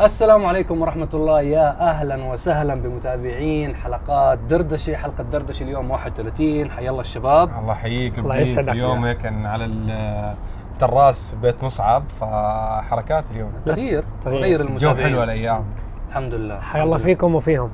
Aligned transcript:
السلام 0.00 0.46
عليكم 0.46 0.82
ورحمة 0.82 1.08
الله. 1.14 1.40
يا 1.40 1.80
أهلا 1.80 2.24
وسهلا 2.24 2.74
بمتابعين 2.74 3.76
حلقات 3.76 4.38
دردشة 4.38 4.96
حلقة 4.96 5.24
دردشة 5.24 5.62
اليوم 5.62 5.90
31 5.90 6.70
حيا 6.70 6.90
الله 6.90 7.00
الشباب. 7.00 7.50
الله 7.58 7.72
يحييك 7.72 8.18
الله 8.18 8.36
يسعدك. 8.36 8.68
اليوم 8.68 9.04
هيك 9.04 9.26
على 9.26 9.64
التراس 9.64 11.34
بيت 11.42 11.64
مصعب 11.64 12.02
فحركات 12.20 13.24
اليوم. 13.30 13.52
تغيير 13.66 14.04
تغيير. 14.24 14.40
تغير 14.40 14.62
جو 14.62 14.68
المتابعين. 14.68 15.06
حلوة 15.06 15.24
الأيام 15.24 15.64
الحمد 16.08 16.34
لله. 16.34 16.60
حيا 16.60 16.82
الله 16.82 16.98
فيكم 16.98 17.34
وفيهم. 17.34 17.70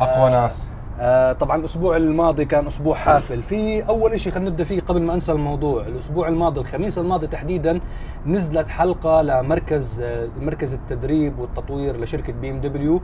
اقوى 0.00 0.30
ناس. 0.30 0.68
آه 1.00 1.32
طبعا 1.32 1.56
الأسبوع 1.56 1.96
الماضي 1.96 2.44
كان 2.44 2.66
أسبوع 2.66 2.94
حافل. 2.94 3.42
في 3.42 3.88
أول 3.88 4.20
شيء 4.20 4.32
خلينا 4.32 4.50
نبدأ 4.50 4.64
فيه 4.64 4.80
قبل 4.80 5.02
ما 5.02 5.14
انسى 5.14 5.32
الموضوع. 5.32 5.86
الأسبوع 5.86 6.28
الماضي 6.28 6.60
الخميس 6.60 6.98
الماضي 6.98 7.26
تحديدا 7.26 7.80
نزلت 8.26 8.68
حلقة 8.68 9.22
لمركز 9.22 10.00
آه 10.02 10.28
مركز 10.40 10.74
التدريب 10.74 11.38
والتطوير 11.38 12.00
لشركة 12.00 12.32
BMW. 12.32 13.00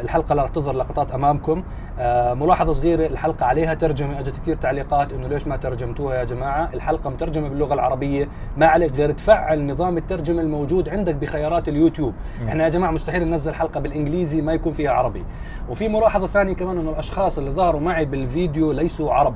الحلقة 0.00 0.34
لا 0.34 0.46
تظهر 0.46 0.76
لقطات 0.76 1.12
أمامكم. 1.12 1.62
آه 1.98 2.34
ملاحظة 2.34 2.72
صغيرة 2.72 3.06
الحلقة 3.06 3.46
عليها 3.46 3.74
ترجمة. 3.74 4.20
اجت 4.20 4.36
كثير 4.36 4.56
تعليقات 4.56 5.12
إنه 5.12 5.28
ليش 5.28 5.46
ما 5.46 5.56
ترجمتوها 5.56 6.14
يا 6.14 6.24
جماعة؟ 6.24 6.70
الحلقة 6.74 7.10
مترجمة 7.10 7.48
باللغة 7.48 7.74
العربية. 7.74 8.28
ما 8.56 8.66
عليك 8.66 8.92
غير 8.92 9.12
تفعل 9.12 9.66
نظام 9.66 9.96
الترجمة 9.98 10.40
الموجود 10.40 10.88
عندك 10.88 11.14
بخيارات 11.14 11.68
اليوتيوب. 11.68 12.14
إحنا 12.48 12.64
يا 12.64 12.68
جماعة 12.68 12.90
مستحيل 12.90 13.28
ننزل 13.28 13.54
حلقة 13.54 13.80
بالإنجليزي 13.80 14.40
ما 14.40 14.52
يكون 14.52 14.72
فيها 14.72 14.90
عربي. 14.90 15.24
وفي 15.68 15.88
ملاحظة 15.88 16.26
ثانية 16.26 16.54
كمان 16.54 16.78
إنه 16.78 16.90
الأشخاص 16.90 17.38
اللي 17.38 17.50
ظهروا 17.50 17.80
معي 17.80 18.04
بالفيديو 18.04 18.72
ليسوا 18.72 19.12
عرب. 19.12 19.34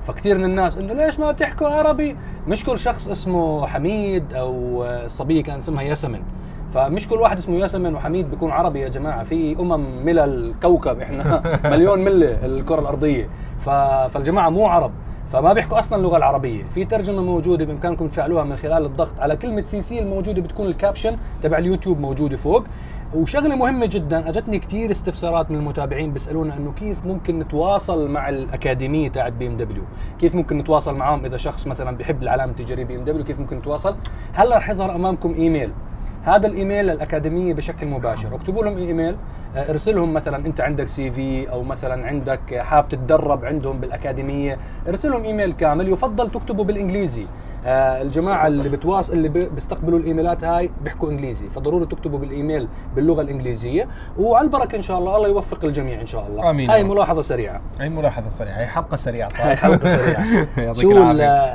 فكثير 0.00 0.38
من 0.38 0.44
الناس 0.44 0.78
إنه 0.78 0.94
ليش 0.94 1.20
ما 1.20 1.32
بتحكوا 1.32 1.68
عربي؟ 1.68 2.16
مش 2.48 2.64
كل 2.64 2.78
شخص 2.78 3.08
اسمه 3.08 3.66
حميد 3.66 4.34
أو 4.34 4.84
آه، 4.84 5.06
صبيه 5.06 5.42
كان 5.42 5.58
اسمها 5.58 5.82
ياسمن. 5.82 6.22
فمش 6.72 7.08
كل 7.08 7.16
واحد 7.20 7.38
اسمه 7.38 7.56
ياسمن 7.58 7.94
وحميد 7.94 8.30
بيكون 8.30 8.50
عربي 8.50 8.80
يا 8.80 8.88
جماعة. 8.88 9.22
في 9.22 9.56
أمم 9.60 10.04
ملل 10.04 10.18
الكوكب 10.18 11.00
إحنا 11.00 11.42
مليون 11.72 12.04
مله 12.04 12.46
الكرة 12.46 12.80
الأرضية. 12.80 13.28
فالجماعة 14.08 14.50
مو 14.50 14.66
عرب. 14.66 14.92
فما 15.28 15.52
بيحكوا 15.52 15.78
أصلا 15.78 15.98
اللغة 15.98 16.16
العربية. 16.16 16.64
في 16.64 16.84
ترجمة 16.84 17.22
موجودة 17.22 17.64
بإمكانكم 17.64 18.08
تفعلوها 18.08 18.44
من 18.44 18.56
خلال 18.56 18.84
الضغط 18.84 19.20
على 19.20 19.36
كلمة 19.36 19.62
CC 19.64 20.00
الموجودة 20.00 20.42
بتكون 20.42 20.66
ال 20.66 20.72
caption 20.72 21.16
تبع 21.42 21.58
اليوتيوب 21.58 22.00
موجودة 22.00 22.36
فوق. 22.36 22.64
وشغلة 23.14 23.56
مهمة 23.56 23.86
جدا 23.86 24.28
أجتني 24.28 24.58
كثير 24.58 24.90
استفسارات 24.90 25.50
من 25.50 25.56
المتابعين 25.56 26.12
بيسألونا 26.12 26.56
إنه 26.56 26.72
كيف 26.72 27.06
ممكن 27.06 27.38
نتواصل 27.38 28.08
مع 28.08 28.28
الأكاديمية 28.28 29.08
تاعت 29.08 29.32
BMW؟ 29.32 29.82
كيف 30.18 30.34
ممكن 30.34 30.58
نتواصل 30.58 30.96
معهم 30.96 31.24
إذا 31.24 31.36
شخص 31.36 31.66
مثلا 31.66 31.96
بيحب 31.96 32.22
العلامه 32.22 32.50
التجاريه 32.50 32.84
BMW؟ 32.84 33.24
كيف 33.24 33.40
ممكن 33.40 33.56
نتواصل؟ 33.56 33.96
هلا 34.32 34.56
رح 34.58 34.70
يظهر 34.70 34.94
أمامكم 34.94 35.34
إيميل؟ 35.34 35.70
هذا 36.24 36.46
الإيميل 36.46 36.84
للاكاديميه 36.86 37.54
بشكل 37.54 37.86
مباشر. 37.86 38.34
اكتبوا 38.34 38.64
لهم 38.64 38.78
إيميل 38.78 39.16
آه، 39.56 39.70
ارسلهم 39.70 40.14
مثلا 40.14 40.46
أنت 40.46 40.60
عندك 40.60 40.88
CV 40.88 41.50
أو 41.50 41.62
مثلا 41.62 42.06
عندك 42.06 42.54
حاب 42.54 42.88
تتدرب 42.88 43.44
عندهم 43.44 43.80
بالأكاديمية. 43.80 44.58
ارسلهم 44.88 45.24
إيميل 45.24 45.52
كامل. 45.52 45.88
يفضل 45.88 46.30
تكتبوا 46.30 46.64
بالإنجليزي. 46.64 47.26
آه، 47.66 48.02
الجماعة 48.02 48.46
اللي 48.46 48.68
بتواصل 48.68 49.12
اللي 49.12 49.28
بي- 49.28 49.48
بيستقبلوا 49.48 49.98
الإيميلات 49.98 50.44
هاي 50.44 50.70
بيحكوا 50.84 51.10
إنجليزي 51.10 51.48
فضروري 51.48 51.86
تكتبوا 51.86 52.18
بالإيميل 52.18 52.68
باللغة 52.96 53.20
الإنجليزية 53.22 53.88
وعلى 54.18 54.44
البركة 54.44 54.76
إن 54.76 54.82
شاء 54.82 54.98
الله 54.98 55.16
الله 55.16 55.28
يوفق 55.28 55.64
الجميع 55.64 56.00
إن 56.00 56.06
شاء 56.06 56.26
الله. 56.26 56.50
آمين 56.50 56.70
هاي. 56.70 56.84
ملاحظة 56.84 57.22
سريعة. 57.22 57.60
اي 57.80 57.88
ملاحظة 57.88 58.28
سريعة 58.28 58.56
هي 58.58 58.66
حلقة 58.66 58.96
سريعة 58.96 59.26
هاي 59.28 59.32
صراحة 59.32 59.54
حلقة 59.54 59.96
سريعة. 59.96 60.72
شو 60.82 61.12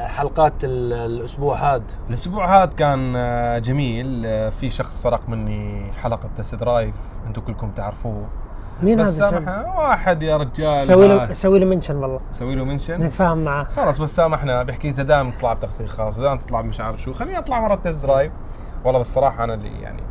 حلقات 0.08 0.54
ال- 0.64 0.94
الأسبوع 0.94 1.76
هذا 1.76 1.84
الأسبوع 2.10 2.64
هذا 2.64 2.72
كان 2.72 3.14
آه، 3.16 3.58
جميل. 3.60 4.24
آه، 4.26 4.50
في 4.50 4.70
شخص 4.70 5.02
سرق 5.04 5.30
مني 5.30 5.92
حلقة 6.04 6.30
test 6.38 6.56
drive 6.56 6.96
أنتم 7.28 7.42
كلكم 7.42 7.72
تعرفوه. 7.72 8.26
مين 8.84 8.98
بس 9.02 9.22
هذا؟ 9.22 9.30
سامحنا 9.32 9.74
واحد 9.78 10.24
يا 10.24 10.38
رجال. 10.38 10.68
سوي 10.68 11.08
له 11.08 11.34
سوي 11.34 11.60
له 11.60 11.66
mention 11.66 11.96
والله. 11.96 12.20
سوي 12.32 12.56
له 12.56 12.64
mention؟ 12.66 13.02
نتفاهم 13.04 13.38
معاه 13.44 13.64
خلاص 13.64 14.02
بس 14.02 14.16
سامحنا 14.16 14.64
بيحكي 14.64 14.90
انت 14.90 15.00
دائما 15.00 15.32
تطلع 15.32 15.54
بتغطيه 15.54 15.86
خاص 15.86 16.20
دائما 16.20 16.36
تطلع 16.36 16.62
مش 16.62 16.82
عارف 16.82 17.02
شو 17.02 17.14
خليني 17.14 17.38
أطلع 17.38 17.60
مره 17.60 17.76
test 17.76 18.06
drive. 18.06 18.32
والله 18.84 18.98
بالصراحه 18.98 19.44
أنا 19.44 19.54
اللي 19.54 19.82
يعني 19.82 20.04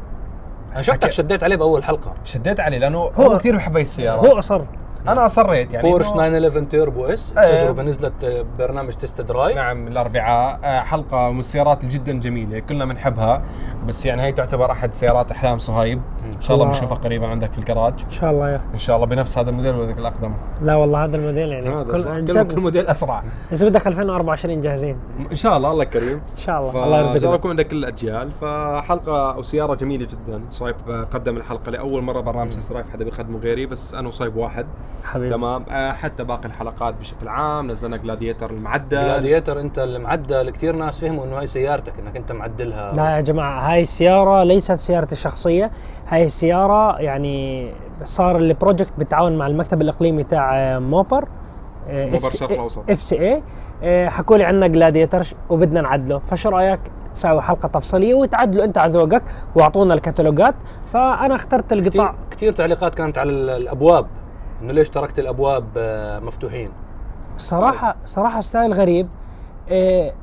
أنا 0.72 0.82
شفتك 0.82 1.10
شديت 1.10 1.44
عليه 1.44 1.56
بأول 1.56 1.84
حلقة. 1.84 2.12
شديت 2.24 2.60
عليه 2.60 2.78
لأنه 2.78 2.98
هو, 2.98 3.10
هو- 3.22 3.38
كثير 3.38 3.56
بحب 3.56 3.76
السيارة. 3.76 4.20
هو 4.20 4.38
أصر. 4.38 4.62
أنا 5.08 5.26
أصريت 5.26 5.72
يعني 5.72 5.90
بورش 5.90 6.06
إنه- 6.06 6.12
911 6.12 6.64
Turbo 6.70 7.04
S 7.06 7.36
إيه. 7.38 7.58
تجربة 7.60 7.82
نزلت 7.82 8.24
آه، 8.24 8.44
برنامج 8.58 8.92
test 8.92 9.20
drive. 9.20 9.56
نعم 9.56 9.86
الأربعاء 9.88 10.60
آه، 10.64 10.80
حلقة 10.80 11.30
من 11.30 11.38
السيارات 11.38 11.84
جدا 11.84 12.12
جميلة 12.12 12.58
كلنا 12.58 12.84
بنحبها 12.84 13.42
بس 13.86 14.06
يعني 14.06 14.22
هي 14.22 14.32
تعتبر 14.32 14.72
أحد 14.72 14.94
سيارات 14.94 15.30
أحلام 15.30 15.58
صهيب 15.58 16.00
إن 16.36 16.40
شاء 16.40 16.56
الله. 16.56 16.66
بنشوفها 16.66 16.94
قريبا 16.96 17.26
عندك 17.26 17.52
في 17.52 17.58
الجراج. 17.58 17.94
إن 18.04 18.10
شاء 18.10 18.30
الله 18.30 18.50
يا. 18.50 18.60
إن 18.74 18.78
شاء 18.78 18.96
الله 18.96 19.06
بنفس 19.06 19.38
هذا 19.38 19.50
الموديل 19.50 19.74
ولا 19.74 19.90
الأقدم؟ 19.92 20.32
لا 20.62 20.74
والله 20.74 21.04
هذا 21.04 21.16
الموديل 21.16 21.48
يعني 21.48 21.68
هذا 21.68 21.96
صح. 21.96 22.10
كل, 22.10 22.24
جد. 22.24 22.52
كل 22.54 22.60
موديل 22.60 22.86
أسرع. 22.86 23.22
بس 23.52 23.64
بدك 23.64 23.86
2024 23.86 24.60
جاهزين. 24.60 24.96
إن 25.30 25.36
شاء 25.36 25.56
الله 25.56 25.72
الله 25.72 25.84
كريم. 25.84 26.20
إن 26.30 26.36
شاء 26.36 26.58
الله. 26.60 26.70
الله 26.70 26.84
الله 26.84 27.00
ان 27.00 27.06
شاء 27.06 27.16
الله 27.16 27.34
يكون 27.34 27.50
عندك 27.50 27.68
كل 27.68 27.76
الأجيال. 27.76 28.30
فحلقة 28.40 29.38
وسياره 29.38 29.74
جميلة 29.74 30.06
جدا. 30.06 30.40
صهيب 30.50 30.76
آه، 30.88 31.04
قدم 31.04 31.36
الحلقة 31.36 31.70
لأول 31.70 32.02
مرة 32.02 32.20
برنامج 32.20 32.50
test 32.50 32.72
drive 32.72 32.90
حدا 32.92 33.04
بيخدمه 33.04 33.38
غيري 33.38 33.66
بس 33.66 33.94
أنا 33.94 34.08
وصهيب 34.08 34.36
واحد. 34.36 34.66
حبيبي. 35.04 35.34
تمام. 35.34 35.64
آه، 35.70 35.92
حتى 35.92 36.24
باقي 36.24 36.44
الحلقات 36.44 36.94
بشكل 37.00 37.28
عام. 37.28 37.70
نزلنا 37.70 37.96
Gladiator 37.96 38.50
المعدل 38.50 38.88
Gladiator 39.04 39.60
أنت 39.60 39.78
المعدل 39.78 40.50
كثير 40.50 40.76
ناس 40.76 41.00
فهموا 41.00 41.24
إنه 41.24 41.38
هاي 41.38 41.46
سيارتك 41.46 41.92
إنك 41.98 42.16
أنت 42.16 42.32
معدلها. 42.32 42.92
لا 42.92 43.16
يا 43.16 43.20
جماعة 43.20 43.72
هاي 43.72 43.82
السيارة 43.82 44.42
ليست 44.42 44.72
سيارتي 44.72 45.12
الشخصية. 45.12 45.70
هاي 46.08 46.24
السيارة 46.24 46.98
يعني 47.00 47.70
صار 48.04 48.36
ال 48.36 48.43
project 48.43 48.92
بالتعاون 48.98 49.38
مع 49.38 49.46
المكتب 49.46 49.82
الإقليمي 49.82 50.24
تاع 50.24 50.56
آه، 50.56 50.78
Mopar 50.78 51.24
Mopar 51.90 52.16
الشرق 52.26 52.50
الأوسط. 52.52 52.90
FCA 52.90 54.10
حكوا 54.10 54.36
لي 54.36 54.44
عندنا 54.44 54.66
Gladiator 54.66 55.22
وبدنا 55.50 55.80
نعدله. 55.80 56.18
فشو 56.18 56.48
رأيك 56.48 56.80
تساوي 57.14 57.42
حلقة 57.42 57.68
تفصيلية 57.68 58.14
وتعدلوا 58.14 58.64
أنت 58.64 58.78
على 58.78 58.92
ذوقك 58.92 59.22
وأعطونا 59.54 59.94
الكتالوجات 59.94 60.54
فأنا 60.92 61.34
اخترت 61.34 61.64
كثير, 61.74 61.78
القطع 61.78 62.14
كثير 62.30 62.52
تعليقات 62.52 62.94
كانت 62.94 63.18
على 63.18 63.30
ال- 63.30 63.50
الأبواب. 63.50 64.06
إنه 64.62 64.72
ليش 64.72 64.90
تركت 64.90 65.18
الأبواب 65.18 65.64
آه، 65.76 66.18
مفتوحين؟ 66.18 66.70
صراحة 67.36 67.96
صراحة 68.06 68.40
style 68.40 68.72
غريب. 68.72 69.08
إيه 69.68 70.14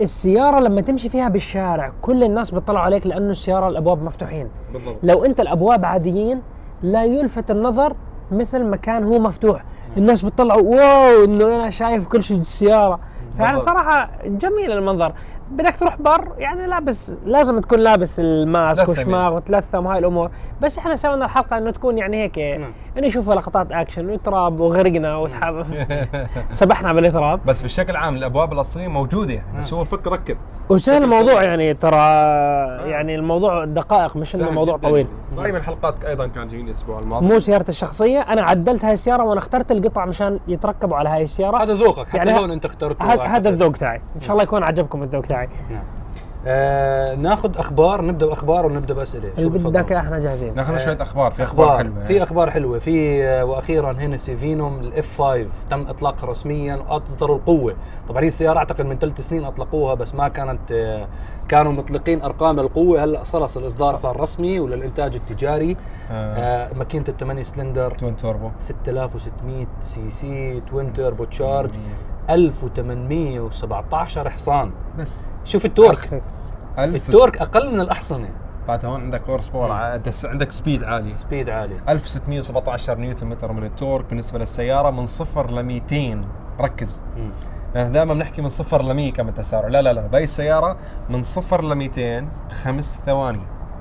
السيارة 0.00 0.60
لما 0.60 0.80
تمشي 0.80 1.08
فيها 1.08 1.28
بالشارع 1.28 1.92
كل 2.02 2.24
الناس 2.24 2.50
بيطلعوا 2.50 2.84
عليك 2.84 3.06
لأنه 3.06 3.30
السيارة 3.30 3.68
الأبواب 3.68 4.02
مفتوحين. 4.02 4.48
بالضبط. 4.72 4.96
لو 5.02 5.24
أنت 5.24 5.40
الأبواب 5.40 5.84
عاديين 5.84 6.42
لا 6.82 7.04
يلفت 7.04 7.50
النظر 7.50 7.96
مثل 8.32 8.64
ما 8.64 8.76
كان 8.76 9.04
هو 9.04 9.18
مفتوح. 9.18 9.64
الناس 9.96 10.22
بتطلعوا 10.22 10.62
wow 10.62 11.24
إنه 11.24 11.46
أنا 11.46 11.70
شايف 11.70 12.08
كل 12.08 12.22
شيء 12.22 12.36
بالسيارة. 12.36 13.00
بالضبط. 13.38 13.60
صراحة 13.60 14.10
جميل 14.24 14.72
المنظر. 14.72 15.12
بدك 15.50 15.76
تروح 15.76 15.96
بر 16.00 16.28
يعني 16.38 16.66
لابس 16.66 17.20
لازم 17.24 17.58
تكون 17.58 17.78
لابس 17.78 18.20
ال 18.20 18.34
mask 18.34 18.88
وشماغ 18.88 19.36
وتلثم 19.36 19.86
وهاي 19.86 19.98
الأمور. 19.98 20.30
بس 20.62 20.78
إحنا 20.78 20.94
سوينا 20.94 21.24
الحلقة 21.24 21.58
إنه 21.58 21.70
تكون 21.70 21.98
يعني 21.98 22.22
هيك. 22.22 22.38
إنه 22.38 22.66
نشوف 22.96 23.30
لقطات 23.30 23.72
أكشن 23.72 24.10
وتراب 24.10 24.60
وغرقنا 24.60 25.16
وتحب 25.16 25.66
سبحنا 26.48 26.92
بالتراب 26.92 27.40
بس 27.46 27.62
بشكل 27.62 27.96
عام 27.96 28.16
الأبواب 28.16 28.52
الأصلية 28.52 28.88
موجودة 28.88 29.34
يعني 29.34 29.58
بس 29.58 29.72
هو 29.72 29.84
فك 29.84 30.06
ركب. 30.06 30.36
وسهل 30.68 31.02
الموضوع 31.02 31.42
يعني 31.42 31.74
ترى 31.74 31.96
يعني 32.90 33.14
الموضوع 33.14 33.64
دقائق 33.64 34.16
مش 34.16 34.34
إنه 34.36 34.50
موضوع 34.50 34.76
جداً. 34.76 34.88
طويل. 34.88 35.06
يعني. 35.30 35.42
دائما 35.42 35.62
حلقاتك 35.62 36.04
أيضا 36.04 36.26
كان 36.26 36.48
جميل 36.48 36.64
الأسبوع 36.66 36.98
الماضي. 36.98 37.26
مو 37.26 37.38
سيارتي 37.38 37.68
الشخصية 37.72 38.20
أنا 38.20 38.42
عدلت 38.42 38.84
هاي 38.84 38.92
السيارة 38.92 39.22
وأنا 39.24 39.38
اخترت 39.38 39.72
القطع 39.72 40.04
مشان 40.04 40.40
يتركبوا 40.48 40.96
على 40.96 41.08
هاي 41.08 41.22
السيارة. 41.22 41.62
هذا 41.62 41.72
ذوقك 41.74 42.08
حتى 42.08 42.16
يعني 42.16 42.30
يعني 42.30 42.40
لون 42.40 42.50
أنت 42.50 42.64
اخترته 42.64 43.04
هذا 43.24 43.32
واحد. 43.32 43.46
هذا 43.46 43.48
الذوق 43.48 43.72
تاعي. 43.72 44.00
إن 44.16 44.20
شاء 44.20 44.32
الله 44.32 44.42
يكون 44.42 44.62
عجبكم 44.62 45.02
الذوق 45.02 45.22
تاعي. 45.22 45.48
نعم. 45.70 45.82
آه 46.46 47.14
ناخذ 47.14 47.58
أخبار 47.58 48.04
نبدأ 48.04 48.26
بأخبار 48.26 48.66
ونبدأ 48.66 48.94
بأسئلة. 48.94 49.30
اللي؟ 49.38 49.58
بدك 49.58 49.92
إحنا 49.92 50.18
جاهزين. 50.18 50.54
ناخذ 50.54 50.78
شوية 50.78 51.02
أخبار 51.02 51.30
في 51.30 51.42
أخبار 51.42 51.66
أخبار. 51.66 51.78
حلوة. 51.84 52.04
في 52.04 52.22
أخبار 52.22 52.50
حلوة. 52.50 52.78
في 52.78 53.24
آه، 53.24 53.44
وأخيرا 53.44 53.96
Hennessey 53.98 54.36
Venom 54.36 54.80
ال 54.80 55.22
F5 55.22 55.46
تم 55.70 55.86
اطلاقها 55.88 56.26
رسميا 56.30 56.76
واصدروا 56.76 57.36
القوة. 57.36 57.74
طبعا 58.08 58.22
هي 58.22 58.26
السيارة 58.26 58.58
أعتقد 58.58 58.86
من 58.86 58.98
ثلاث 58.98 59.20
سنين 59.20 59.44
أطلقوها 59.44 59.94
بس 59.94 60.14
ما 60.14 60.28
كانت 60.28 60.72
آه، 60.72 61.06
كانوا 61.48 61.72
مطلقين 61.72 62.22
أرقام 62.22 62.60
القوة. 62.60 63.04
هلأ 63.04 63.24
خلص 63.24 63.56
الإصدار 63.56 63.94
صار 63.94 64.20
رسمي 64.20 64.60
وللإنتاج 64.60 65.14
التجاري. 65.14 65.76
آه. 66.10 66.14
آه 66.14 66.74
ماكينة 66.74 67.04
الثمانية 67.08 67.42
cylinder. 67.42 67.90
Twin 67.90 68.16
turbo. 68.16 68.50
6600 68.58 69.66
cc 69.80 70.60
twin 70.70 70.92
turbo 70.92 71.24
charge. 71.24 71.70
1817 72.30 74.30
حصان. 74.30 74.70
بس. 74.98 75.26
شوف 75.44 75.64
التورك. 75.64 76.22
التورك 76.78 77.38
أقل 77.38 77.72
من 77.72 77.80
الأحصنة. 77.80 78.28
بعد 78.68 78.84
هون 78.84 79.00
عندك 79.00 79.28
horsepower 79.28 79.72
عندك 80.24 80.52
speed 80.52 80.84
عالي. 80.84 81.14
speed 81.14 81.50
عالي. 81.50 81.74
1617 81.88 82.98
نيوتن 82.98 83.26
متر 83.26 83.52
من 83.52 83.64
ال 83.64 83.70
torque 83.70 84.04
بالنسبة 84.08 84.38
للسيارة 84.38 84.90
من 84.90 85.06
صفر 85.06 85.50
ل 85.50 85.62
200 85.62 86.24
ركز. 86.60 87.02
نحن 87.76 87.92
دائما 87.92 88.14
بنحكي 88.14 88.42
من 88.42 88.48
صفر 88.48 88.82
ل 88.82 88.94
100 88.94 89.12
كم 89.12 89.28
التسارع. 89.28 89.68
لا 89.68 89.82
لا 89.82 89.92
لا. 89.92 90.06
باقي 90.06 90.24
السيارة 90.24 90.76
من 91.10 91.22
صفر 91.22 91.64
ل 91.64 91.74
200 91.74 92.28
خمس 92.62 92.98
ثواني. 93.06 93.40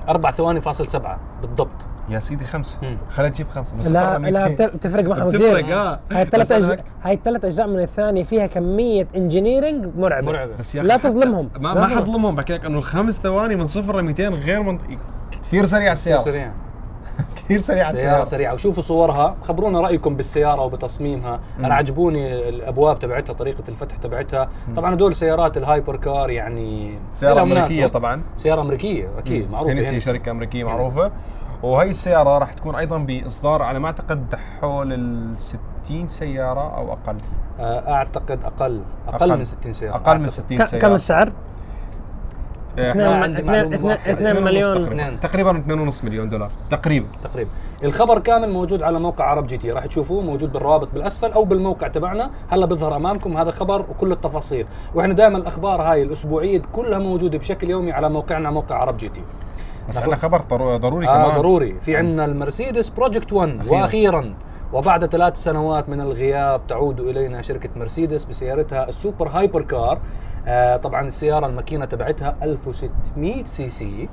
4 0.10 0.32
ثواني 0.32 0.62
فاصل 0.62 0.88
سبعة. 0.88 1.20
بالضبط. 1.42 1.70
يا 2.10 2.20
سيدي 2.20 2.46
خمسة. 2.46 2.78
خلينا 3.12 3.32
نجيب 3.34 3.48
خمسة. 3.48 3.76
من 3.76 3.94
لا 3.94 4.30
لا 4.30 4.68
بتفرق 4.68 5.04
معهم 5.04 5.28
بتفرق، 5.28 5.60
كثير 5.62 5.76
آه. 5.76 6.00
هاي 6.12 6.22
الثلاث 6.22 6.46
بس 6.46 6.52
اجزاء 6.52 6.84
هاي 7.04 7.14
الثلاث 7.14 7.46
أجزاء 7.46 7.68
من 7.68 7.80
الثانية 7.82 8.24
فيها 8.24 8.48
كمية 8.48 9.08
engineering 9.16 9.86
مرعبة. 9.98 10.26
مرعبة. 10.26 10.56
بس 10.60 10.76
يا 10.76 10.84
لا 10.84 10.98
تظلمهم. 10.98 11.50
ما 11.60 11.74
ما. 11.74 11.88
حظلمهم 11.88 12.36
بحكي 12.36 12.54
لك 12.54 12.66
إنه 12.66 12.78
الخمس 12.78 13.20
ثواني 13.20 13.56
من 13.56 13.66
صفر 13.68 14.02
ل 14.02 14.04
200 14.04 14.30
غير 14.30 14.64
منطقي 14.64 14.98
كثير 15.44 15.66
سريع 15.66 15.92
السيارة. 15.92 16.22
سريع. 16.22 16.52
كثير 17.36 17.60
سريع 17.60 17.84
سيارة 17.84 17.94
السيارة. 17.96 18.24
سريعة. 18.24 18.54
وشوفوا 18.54 18.84
صورها. 18.84 19.36
خبرونا 19.44 19.82
رأيكم 19.82 20.16
بالسيارة 20.16 20.62
وبتصميمها. 20.62 21.40
أنا 21.60 21.76
عجبوني 21.76 22.50
الأبواب 22.50 23.00
تبعتها 23.00 23.34
طريقة 23.34 23.64
الفتح 23.70 23.98
تبعتها. 23.98 24.50
طبعا 24.76 24.94
هدول 24.94 25.16
سيارات 25.16 25.58
ال 25.58 25.64
hyper 25.64 25.96
car 25.96 26.30
يعني 26.30 26.98
سيارة 27.14 27.42
امريكيه 27.42 27.60
مناسبة. 27.62 27.88
طبعا. 27.88 28.22
سيارة 28.38 28.62
أمريكية 28.62 29.10
أكيد. 29.18 29.52
معروفة. 29.52 29.74
Hennessey 29.74 29.90
Hennessey. 29.90 30.06
شركة 30.06 30.32
أمريكية 30.32 30.64
معروفة. 30.64 31.12
وهي 31.64 31.90
السيارة 31.90 32.38
راح 32.38 32.54
تكون 32.54 32.76
أيضا 32.76 32.98
بإصدار 32.98 33.62
على 33.62 33.80
ما 33.80 33.88
أعتقد 33.88 34.36
حول 34.62 34.94
ال 34.94 35.38
60 35.38 36.08
سيارة 36.08 36.78
أو 36.78 36.94
أقل. 36.94 37.18
آه، 37.60 37.94
أعتقد 37.94 38.40
أقل. 38.44 38.82
أقل, 39.08 39.30
أقل. 39.32 39.38
من 39.38 39.46
60 39.46 39.74
سيارة. 39.74 39.96
أقل 39.96 40.18
من 40.18 40.26
أعتقد. 40.26 40.28
60 40.30 40.58
ك- 40.58 40.64
سيارة. 40.64 40.82
كم 40.88 40.96
السعر؟ 40.96 41.32
عندي. 42.78 43.42
اثنين 43.42 44.38
ونص 44.38 44.54
مليون. 44.54 44.74
تقريبا. 44.76 44.88
اثنين. 44.88 45.20
تقريبا 45.20 45.58
2.5 45.58 46.06
مليون 46.06 46.30
دولار. 46.30 46.50
تقريبا. 46.70 47.06
تقريبا. 47.24 47.50
الخبر 47.84 48.20
كامل 48.20 48.50
موجود 48.50 48.84
على 48.84 49.00
موقع 49.00 49.26
عرب 49.26 49.48
GT 49.48 49.72
راح 49.72 49.86
تشوفوه. 49.86 50.22
موجود 50.22 50.54
بالروابط 50.54 50.88
بالأسفل 50.94 51.32
أو 51.32 51.46
بالموقع 51.46 51.88
تبعنا. 51.88 52.30
هلا 52.50 52.66
بيظهر 52.66 52.96
أمامكم 52.96 53.38
هذا 53.38 53.52
خبر 53.52 53.82
وكل 53.90 54.12
التفاصيل. 54.12 54.66
وإحنا 54.96 55.14
دائما 55.14 55.38
الأخبار 55.38 55.82
هاي 55.82 56.04
الأسبوعية 56.04 56.62
كلها 56.74 57.00
موجودة 57.00 57.38
بشكل 57.38 57.70
يومي 57.70 57.92
على 57.92 58.10
موقعنا 58.10 58.52
موقع 58.52 58.76
عرب 58.76 58.98
GT 58.98 59.22
بس 59.90 59.98
عندنا 59.98 60.16
خبر 60.16 60.42
ضرو- 60.42 60.78
ضروري 60.78 61.08
آه 61.08 61.24
كمان. 61.28 61.38
ضروري. 61.42 61.80
في 61.80 61.96
عندنا 61.98 62.26
المرسيدس 62.26 62.90
Project 62.90 63.34
1 63.34 63.60
أخيراً. 63.60 63.72
وأخيرا 63.82 64.34
وبعد 64.74 65.06
ثلاث 65.06 65.38
سنوات 65.38 65.90
من 65.90 66.02
الغياب 66.02 66.68
تعود 66.68 67.00
إلينا 67.00 67.42
شركة 67.42 67.70
مرسيدس 67.76 68.26
بسيارتها 68.26 68.90
ال 68.90 68.96
super 68.96 69.28
hyper 69.28 69.62
car 69.62 70.00
آه 70.48 70.78
طبعا 70.78 71.08
السيارة 71.08 71.46
الماكينة 71.48 71.86
تبعتها 71.86 72.36
1600 72.44 73.44
سي 73.46 73.70
سي. 73.70 74.10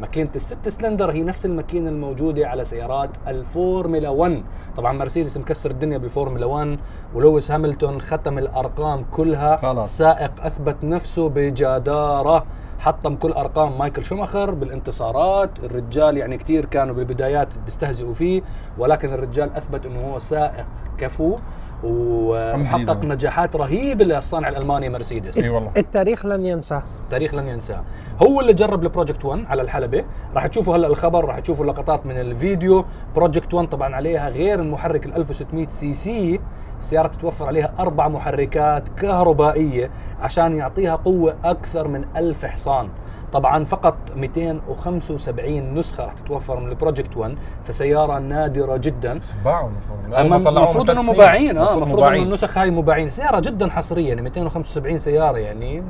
ماكينة 0.00 0.28
الست 0.36 0.68
سلندر 0.68 1.10
هي 1.10 1.22
نفس 1.22 1.46
الماكينة 1.46 1.90
الموجودة 1.90 2.48
على 2.48 2.64
سيارات 2.64 3.10
الفورمولا 3.28 4.08
1 4.08 4.42
طبعا 4.76 4.92
مرسيدس 4.92 5.36
مكسر 5.36 5.70
الدنيا 5.70 5.98
بالفورمولا 5.98 6.46
1 6.46 6.78
ولويس 7.14 7.50
هاملتون 7.50 8.00
ختم 8.00 8.38
الأرقام 8.38 9.04
كلها. 9.10 9.56
خلاص. 9.56 9.96
سائق 9.98 10.30
أثبت 10.44 10.76
نفسه 10.84 11.28
بجدارة. 11.28 12.44
حطم 12.80 13.14
كل 13.14 13.32
أرقام 13.32 13.78
مايكل 13.78 14.04
شوماخر 14.04 14.50
بالانتصارات. 14.50 15.50
الرجال 15.62 16.16
يعني 16.16 16.38
كثير 16.38 16.64
كانوا 16.64 16.94
بالبدايات 16.94 17.58
بيستهزئوا 17.64 18.12
فيه 18.12 18.42
ولكن 18.78 19.12
الرجال 19.12 19.56
أثبت 19.56 19.86
إنه 19.86 20.12
هو 20.12 20.18
سائق 20.18 20.66
كفو 20.98 21.36
وحقق. 21.84 23.04
نجاحات 23.04 23.56
رهيبة 23.56 24.04
للصانع 24.04 24.48
الألماني 24.48 24.88
مرسيدس. 24.88 25.38
إي 25.38 25.48
والله. 25.48 25.70
التاريخ 25.76 26.26
لن 26.26 26.46
ينساه 26.46 26.82
تاريخ 27.10 27.34
لن 27.34 27.48
ينساه 27.48 27.82
هو 28.22 28.40
اللي 28.40 28.52
جرب 28.52 28.82
ال 28.82 28.87
Project 28.87 29.24
1 29.24 29.44
على 29.48 29.62
الحلبة. 29.62 30.04
راح 30.34 30.46
تشوفوا 30.46 30.76
هلأ 30.76 30.86
الخبر 30.86 31.24
راح 31.24 31.38
تشوفوا 31.38 31.66
لقطات 31.66 32.06
من 32.06 32.20
الفيديو. 32.20 32.84
Project 33.16 33.54
1 33.54 33.68
طبعا 33.68 33.96
عليها 33.96 34.28
غير 34.28 34.60
المحرك 34.60 35.06
ال 35.06 35.14
1600 35.16 35.68
سي 35.70 35.92
سي. 35.92 36.40
السيارة 36.80 37.08
بتتوفر 37.08 37.46
عليها 37.46 37.72
أربع 37.78 38.08
محركات 38.08 38.88
كهربائية 38.88 39.90
عشان 40.22 40.56
يعطيها 40.56 40.96
قوة 40.96 41.34
أكثر 41.44 41.88
من 41.88 42.04
ألف 42.16 42.44
حصان. 42.44 42.88
طبعا 43.32 43.64
فقط 43.64 43.94
275 44.16 45.74
نسخة 45.74 46.04
راح 46.04 46.12
تتوفر 46.12 46.60
من 46.60 46.68
ال 46.68 46.74
Project 46.74 47.16
1 47.16 47.34
فسيارة 47.64 48.18
نادرة 48.18 48.76
جدا. 48.76 49.18
بس 49.18 49.34
باعوا 49.44 49.68
المفروض. 49.68 50.48
المفروض 50.56 50.90
انه. 50.90 51.12
مباعين 51.12 51.58
آه 51.58 51.74
المفروض 51.76 52.02
إنه. 52.02 52.22
النسخ 52.22 52.58
هاي 52.58 52.70
مباعين. 52.70 53.10
سيارة 53.10 53.40
جدا 53.40 53.70
حصريه 53.70 54.08
يعني 54.08 54.22
275 54.22 54.98
سيارة 54.98 55.38
يعني. 55.38 55.82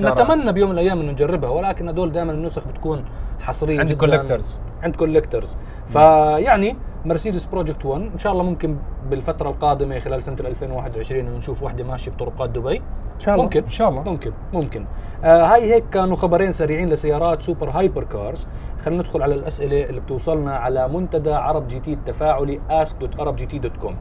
نتمنى 0.00 0.52
بيوم 0.52 0.68
من 0.70 0.74
الأيام 0.74 1.00
إنه 1.00 1.12
نجربها 1.12 1.50
ولكن 1.50 1.88
هدول 1.88 2.12
دائما 2.12 2.32
النسخ 2.32 2.68
بتكون 2.68 3.04
حصرية 3.40 3.80
عند 3.80 3.92
collectors 3.92 4.58
عند 4.82 4.96
collectors 4.96 5.56
فيعني 5.88 6.76
مرسيدس 7.08 7.44
Project 7.44 7.84
1 7.84 8.02
إن 8.02 8.18
شاء 8.18 8.32
الله 8.32 8.42
ممكن 8.42 8.78
بالفترة 9.10 9.50
القادمة 9.50 9.98
خلال 9.98 10.22
سنة 10.22 10.36
2021 10.40 11.20
إنه 11.20 11.36
نشوف 11.36 11.62
وحدة 11.62 11.84
ماشية 11.84 12.10
بطرقات 12.10 12.50
دبي. 12.50 12.76
إن 13.14 13.20
شاء 13.20 13.34
الله. 13.34 13.44
ممكن. 13.44 13.62
إن 13.62 13.70
شاء 13.70 13.88
الله. 13.88 14.02
ممكن. 14.02 14.32
ممكن. 14.52 14.86
آه 15.24 15.54
هاي 15.54 15.74
هيك 15.74 15.90
كانوا 15.90 16.16
خبرين 16.16 16.52
سريعين 16.52 16.88
لسيارات 16.88 17.42
super 17.42 17.70
hyper 17.70 18.04
cars. 18.04 18.48
خلينا 18.84 19.02
ندخل 19.02 19.22
على 19.22 19.34
الأسئلة 19.34 19.84
اللي 19.84 20.00
بتوصلنا 20.00 20.56
على 20.56 20.88
منتدى 20.88 21.32
عرب 21.32 21.68
GT 21.68 21.92
التفاعلي 21.92 22.60
ask.arabgt.com 22.84 23.92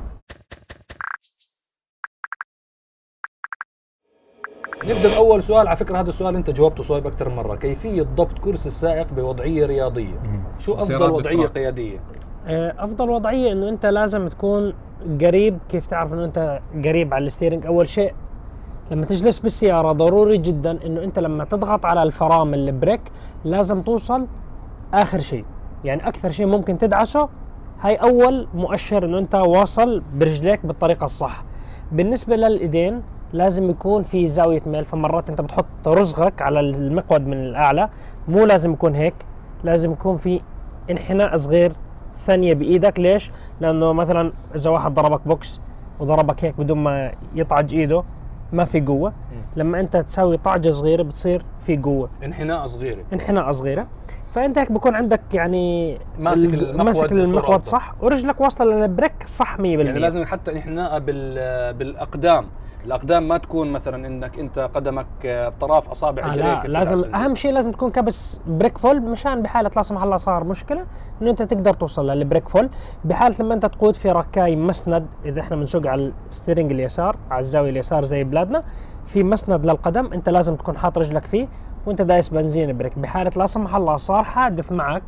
نبدأ 4.83 5.09
بأول 5.09 5.43
سؤال. 5.43 5.67
على 5.67 5.75
فكرة 5.75 5.99
هذا 5.99 6.09
السؤال 6.09 6.35
أنت 6.35 6.49
جاوبته 6.49 6.83
صايب 6.83 7.07
أكثر 7.07 7.29
من 7.29 7.35
مرة. 7.35 7.55
كيفية 7.55 8.01
ضبط 8.01 8.39
كرسي 8.39 8.67
السائق 8.67 9.13
بوضعية 9.13 9.65
رياضية؟ 9.65 10.21
شو 10.59 10.73
أفضل 10.73 11.11
وضعية. 11.11 11.47
قيادية؟ 11.47 11.99
أفضل 12.49 13.09
وضعية 13.09 13.51
إنه 13.51 13.69
أنت 13.69 13.85
لازم 13.85 14.27
تكون 14.27 14.73
قريب 15.21 15.57
كيف 15.69 15.85
تعرف 15.85 16.13
إنه 16.13 16.25
أنت 16.25 16.59
قريب 16.85 17.13
على 17.13 17.25
ال 17.25 17.29
steering؟ 17.29 17.65
أول 17.67 17.87
شيء 17.87 18.13
لما 18.91 19.05
تجلس 19.05 19.39
بالسيارة 19.39 19.91
ضروري 19.91 20.37
جدا 20.37 20.79
إنه 20.85 21.03
أنت 21.03 21.19
لما 21.19 21.43
تضغط 21.43 21.85
على 21.85 22.03
الفرامل 22.03 22.69
ال 22.69 22.75
brake 22.75 23.01
لازم 23.45 23.81
توصل 23.81 24.27
آخر 24.93 25.19
شيء. 25.19 25.45
يعني 25.83 26.07
أكثر 26.07 26.29
شيء 26.29 26.45
ممكن 26.45 26.77
تدعسه 26.77 27.29
هاي 27.81 27.95
أول 27.95 28.47
مؤشر 28.53 29.05
إنه 29.05 29.17
أنت 29.19 29.35
واصل 29.35 30.01
برجليك 30.15 30.65
بالطريقة 30.65 31.05
الصح. 31.05 31.43
بالنسبة 31.91 32.35
للإيدين 32.35 33.01
لازم 33.33 33.69
يكون 33.69 34.03
في 34.03 34.27
زاوية 34.27 34.61
ميل 34.65 34.85
فمرات 34.85 35.29
أنت 35.29 35.41
بتحط 35.41 35.87
رسغك 35.87 36.41
على 36.41 36.59
المقود 36.59 37.27
من 37.27 37.33
الأعلى 37.33 37.89
مو 38.27 38.45
لازم 38.45 38.73
يكون 38.73 38.95
هيك 38.95 39.15
لازم 39.63 39.91
يكون 39.91 40.17
في 40.17 40.41
انحناء 40.91 41.35
صغير 41.35 41.71
ثانية 42.17 42.53
بإيدك. 42.53 42.99
ليش؟ 42.99 43.31
لأنه 43.61 43.93
مثلا 43.93 44.33
إذا 44.55 44.69
واحد 44.69 44.93
ضربك 44.93 45.27
بوكس 45.27 45.61
وضربك 45.99 46.45
هيك 46.45 46.57
بدون 46.59 46.77
ما 46.77 47.11
يطعج 47.35 47.73
إيده 47.75 48.03
ما 48.53 48.65
في 48.65 48.81
قوة. 48.81 49.13
لما 49.55 49.79
أنت 49.79 49.97
تسوي 49.97 50.37
طعجة 50.37 50.69
صغيرة 50.69 51.03
بتصير 51.03 51.41
في 51.59 51.77
قوة. 51.77 52.09
انحناء 52.23 52.65
صغيرة. 52.65 53.03
انحناء 53.13 53.51
صغيرة. 53.51 53.87
فأنت 54.35 54.57
هيك 54.57 54.71
بكون 54.71 54.95
عندك 54.95 55.21
يعني 55.33 55.97
ماسك 56.19 56.53
ال- 56.53 56.69
المقود 56.69 56.85
ماسك 56.85 57.11
المقود. 57.11 57.63
صح 57.65 57.93
ورجلك 58.01 58.41
واصلة 58.41 58.75
لل 58.75 58.89
brake 58.89 59.23
صح 59.25 59.57
100% 59.59 59.61
يعني 59.85 59.99
لازم 59.99 60.25
حتى 60.25 60.51
انحناء 60.51 60.99
بال 60.99 61.73
بالأقدام. 61.73 62.45
الأقدام 62.87 63.27
ما 63.27 63.37
تكون 63.37 63.71
مثلا 63.71 64.07
إنك 64.07 64.39
أنت 64.39 64.59
قدمك 64.59 65.07
بطراف 65.25 65.89
أصابع 65.89 66.25
آه 66.25 66.29
رجليك 66.29 66.65
لا 66.65 66.67
لازم. 66.67 67.15
أهم 67.15 67.35
شيء 67.35 67.51
لازم 67.53 67.71
تكون 67.71 67.91
كبس 67.91 68.41
brake 68.47 68.77
full 68.77 69.01
مشان 69.01 69.41
بحالة 69.41 69.71
لا 69.75 69.81
سمح 69.81 70.03
الله 70.03 70.17
صار 70.17 70.43
مشكلة 70.43 70.85
إنه 71.21 71.31
أنت 71.31 71.41
تقدر 71.41 71.73
توصل 71.73 72.09
لل 72.09 72.21
brake 72.21 72.49
full 72.49 72.69
بحالة 73.05 73.35
لما 73.39 73.53
أنت 73.53 73.65
تقود 73.65 73.95
في 73.95 74.11
ركاي 74.11 74.55
مسند 74.55 75.05
إذا 75.25 75.39
إحنا 75.39 75.55
بنسوق 75.55 75.87
على 75.87 76.11
ال 76.29 76.34
steering 76.34 76.71
اليسار 76.71 77.15
على 77.31 77.39
الزاوية 77.39 77.69
اليسار 77.69 78.05
زي 78.05 78.23
بلادنا 78.23 78.63
في 79.05 79.23
مسند 79.23 79.65
للقدم 79.65 80.13
أنت 80.13 80.29
لازم 80.29 80.55
تكون 80.55 80.77
حاط 80.77 80.97
رجلك 80.97 81.25
فيه 81.25 81.47
وأنت 81.85 82.01
دايس 82.01 82.29
بنزين 82.29 82.77
brake. 82.77 82.99
بحالة 82.99 83.31
لا 83.35 83.45
سمح 83.45 83.75
الله 83.75 83.97
صار 83.97 84.23
حادث 84.23 84.71
معك 84.71 85.03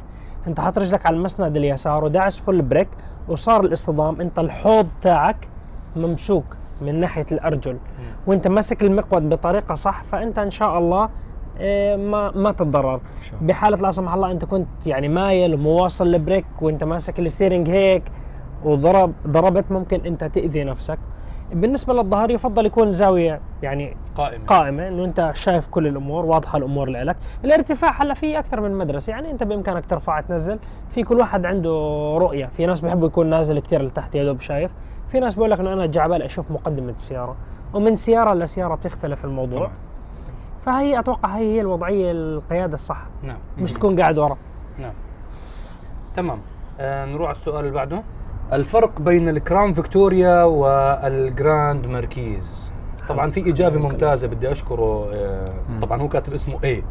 أنت 0.47 0.59
حاط 0.59 0.77
رجلك 0.77 1.05
على 1.05 1.15
المسند 1.15 1.57
اليسار 1.57 2.03
وداعس 2.03 2.37
full 2.39 2.61
brake 2.61 2.89
وصار 3.27 3.61
الاصطدام 3.61 4.21
أنت 4.21 4.39
الحوض 4.39 4.87
تاعك 5.01 5.47
ممسوك. 5.95 6.45
من 6.81 6.99
ناحية 6.99 7.25
الأرجل. 7.31 7.77
وأنت 8.27 8.47
ماسك 8.47 8.83
المقود 8.83 9.29
بطريقة 9.29 9.75
صح 9.75 10.03
فأنت 10.03 10.39
إن 10.39 10.51
شاء 10.51 10.77
الله 10.77 11.09
آه، 11.61 11.95
ما 11.95 12.31
ما 12.31 12.51
تتضرر. 12.51 13.01
بحالة 13.41 13.77
لا 13.77 13.91
سمح 13.91 14.13
الله 14.13 14.31
أنت 14.31 14.45
كنت 14.45 14.87
يعني 14.87 15.07
مايل 15.07 15.53
ومو 15.53 15.80
واصل 15.80 16.07
ال 16.07 16.13
brake 16.13 16.45
وأنت 16.61 16.83
ماسك 16.83 17.19
ال 17.19 17.25
steering 17.25 17.69
هيك 17.69 18.03
وضرب 18.65 19.13
ضربت 19.27 19.71
ممكن 19.71 20.01
أنت 20.05 20.23
تأذي 20.23 20.63
نفسك. 20.63 20.99
بالنسبة 21.53 21.93
للظهر 21.93 22.31
يفضل 22.31 22.65
يكون 22.65 22.91
زاوية 22.91 23.39
يعني 23.63 23.97
قائمة. 24.15 24.45
قائمة 24.45 24.87
إنه 24.87 25.05
أنت 25.05 25.31
شايف 25.33 25.67
كل 25.67 25.87
الأمور 25.87 26.25
واضحة 26.25 26.57
الأمور 26.57 26.89
لك. 26.89 27.15
الارتفاع 27.45 28.01
هلا 28.01 28.13
في 28.13 28.39
أكثر 28.39 28.61
من 28.61 28.71
مدرسة 28.71 29.11
يعني 29.11 29.31
أنت 29.31 29.43
بإمكانك 29.43 29.85
ترفع 29.85 30.21
تنزل. 30.21 30.59
في 30.89 31.03
كل 31.03 31.17
واحد 31.17 31.45
عنده 31.45 31.69
رؤية. 32.17 32.45
في 32.45 32.65
ناس 32.65 32.81
بيحبوا 32.81 33.07
يكون 33.07 33.27
نازل 33.29 33.59
كثير 33.59 33.81
لتحت 33.81 34.15
يا 34.15 34.23
دوب 34.23 34.41
شايف. 34.41 34.71
في 35.07 35.19
ناس 35.19 35.35
بيقول 35.35 35.51
لك 35.51 35.59
إنه 35.59 35.73
أنا 35.73 35.85
جعبال 35.85 36.21
أشوف 36.21 36.51
مقدمة 36.51 36.91
السياره 36.91 37.35
ومن 37.73 37.95
سيارة 37.95 38.33
لسيارة 38.33 38.75
بتختلف 38.75 39.25
الموضوع. 39.25 39.59
طبعا. 39.59 39.71
فهي 40.65 40.99
أتوقع 40.99 41.29
هي 41.29 41.53
هي 41.55 41.61
الوضعية 41.61 42.11
القيادة 42.11 42.73
الصح. 42.75 43.05
نعم. 43.23 43.37
مش 43.57 43.73
تكون 43.73 43.99
قاعد 43.99 44.17
ورا. 44.17 44.37
نعم. 44.79 44.93
تمام. 46.15 46.39
آه 46.79 47.05
نروح 47.05 47.27
على 47.27 47.35
السؤال 47.35 47.59
اللي 47.59 47.71
بعده. 47.71 48.03
الفرق 48.53 49.01
بين 49.01 49.29
ال 49.29 49.36
Crown 49.36 49.73
Victoria 49.73 50.43
وال 50.43 50.84
Grand 50.84 51.87
Marquis. 51.87 52.71
طبعا 53.09 53.31
في 53.31 53.49
إجابة 53.51 53.79
ممتازة 53.79 54.27
بدي 54.27 54.51
أشكره 54.51 55.09
آه 55.13 55.45
طبعا 55.81 56.01
هو 56.01 56.07
كاتب 56.07 56.33
اسمه 56.33 56.63
اي. 56.63 56.83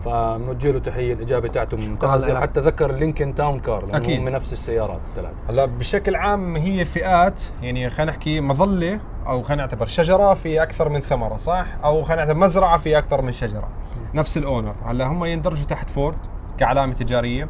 فنوجه 0.00 0.70
له 0.70 0.78
تحية 0.78 1.12
الإجابة 1.12 1.48
تاعته 1.48 1.76
ممتازة. 1.76 2.40
حتى 2.40 2.60
ذكر 2.60 2.92
Lincoln 2.92 3.34
Town 3.34 3.60
Car 3.60 3.84
لأنه. 3.86 4.16
هم 4.16 4.24
من 4.24 4.32
نفس 4.32 4.52
السيارات 4.52 5.00
الثلاث 5.10 5.32
هلا 5.48 5.64
بشكل 5.64 6.16
عام 6.16 6.56
هي 6.56 6.84
فئات 6.84 7.42
يعني 7.62 7.90
خلينا 7.90 8.12
نحكي 8.12 8.40
مظلة 8.40 9.00
أو 9.26 9.42
خلينا 9.42 9.62
نعتبر 9.62 9.86
شجرة 9.86 10.34
في 10.34 10.62
أكثر 10.62 10.88
من 10.88 11.00
ثمرة 11.00 11.36
صح؟ 11.36 11.66
أو 11.84 12.02
خلينا 12.02 12.24
نعتبر 12.24 12.40
مزرعة 12.40 12.78
في 12.78 12.98
أكثر 12.98 13.22
من 13.22 13.32
شجرة. 13.32 13.68
نفس 14.14 14.36
ال 14.36 14.41
owner. 14.41 14.74
هلا 14.86 15.06
هم 15.06 15.24
يندرجوا 15.24 15.66
تحت 15.66 15.90
فورد 15.90 16.16
كعلامة 16.58 16.92
تجارية. 16.92 17.48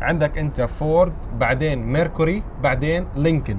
عندك 0.00 0.38
انت 0.38 0.60
فورد 0.60 1.12
بعدين 1.38 1.92
Mercury 1.92 2.42
بعدين 2.62 3.06
Lincoln. 3.16 3.56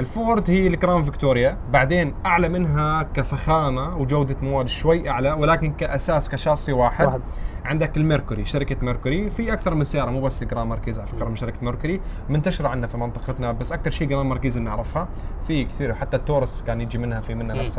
الفورد 0.00 0.50
هي 0.50 0.66
ال 0.66 0.72
Crown 0.72 1.02
Victoria 1.02 1.56
بعدين 1.72 2.14
أعلى 2.26 2.48
منها 2.48 3.02
كفخامة 3.14 3.96
وجودة 3.96 4.36
مواد 4.42 4.68
شوي 4.68 5.08
أعلى 5.10 5.32
ولكن 5.32 5.72
كأساس 5.72 6.30
كشاصي 6.30 6.72
واحد, 6.72 7.06
واحد. 7.06 7.20
عندك 7.64 7.96
ال 7.96 8.02
Mercury 8.02 8.46
شركة 8.46 8.76
Mercury. 8.82 9.30
في 9.30 9.52
أكثر 9.52 9.74
من 9.74 9.84
سيارة 9.84 10.10
مو 10.10 10.20
بس 10.20 10.42
ال 10.42 10.46
Grand 10.46 10.68
Marquis 10.68 10.98
على 10.98 11.08
فكرة 11.08 11.24
من 11.28 11.36
شركة 11.36 11.58
Mercury. 11.62 12.00
منتشرة 12.28 12.68
عندنا 12.68 12.86
في 12.86 12.96
منطقتنا 12.96 13.52
بس 13.52 13.72
أكثر 13.72 13.90
شيء 13.90 14.08
Grand 14.08 14.28
Marquis 14.28 14.56
اللي 14.56 14.68
نعرفها 14.68 15.08
في 15.46 15.64
كثير 15.64 15.94
حتى 15.94 16.16
ال 16.16 16.23
Taurus 16.23 16.62
كان 16.66 16.80
يجي 16.80 16.98
منها 16.98 17.20
في 17.20 17.34
منها. 17.34 17.56
نفس 17.62 17.78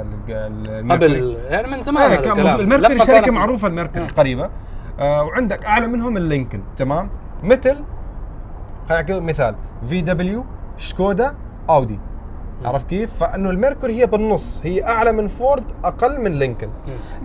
قبل 0.90 1.38
يعني 1.50 1.68
من 1.68 1.84
زمان 1.84 2.16
كان. 2.16 2.44
موجود. 2.46 2.60
ال 2.60 2.65
Mercury 2.65 3.00
شركة 3.00 3.32
معروفة 3.32 3.68
ال 3.68 3.73
Mercury 3.73 4.06
آه. 4.06 4.10
قريبة. 4.10 4.50
آه 5.00 5.24
وعندك 5.24 5.66
أعلى 5.66 5.88
منهم 5.88 6.18
ال 6.18 6.23
Lincoln 6.23 6.62
تمام؟ 6.78 7.10
مثل 7.46 7.76
خلينا 8.90 9.02
نحكي 9.02 9.20
مثال 9.20 9.56
VW 9.90 10.02
Skoda 10.02 11.34
Audi. 11.70 12.00
عرفت 12.66 12.90
كيف؟ 12.90 13.14
فإنه 13.14 13.50
ال 13.50 13.56
Mercury 13.56 14.02
هي 14.02 14.06
بالنص 14.06 14.62
هي 14.64 14.84
أعلى 14.86 15.12
من 15.12 15.28
فورد 15.28 15.64
أقل 15.84 16.22
من 16.22 16.32
Lincoln. 16.40 16.70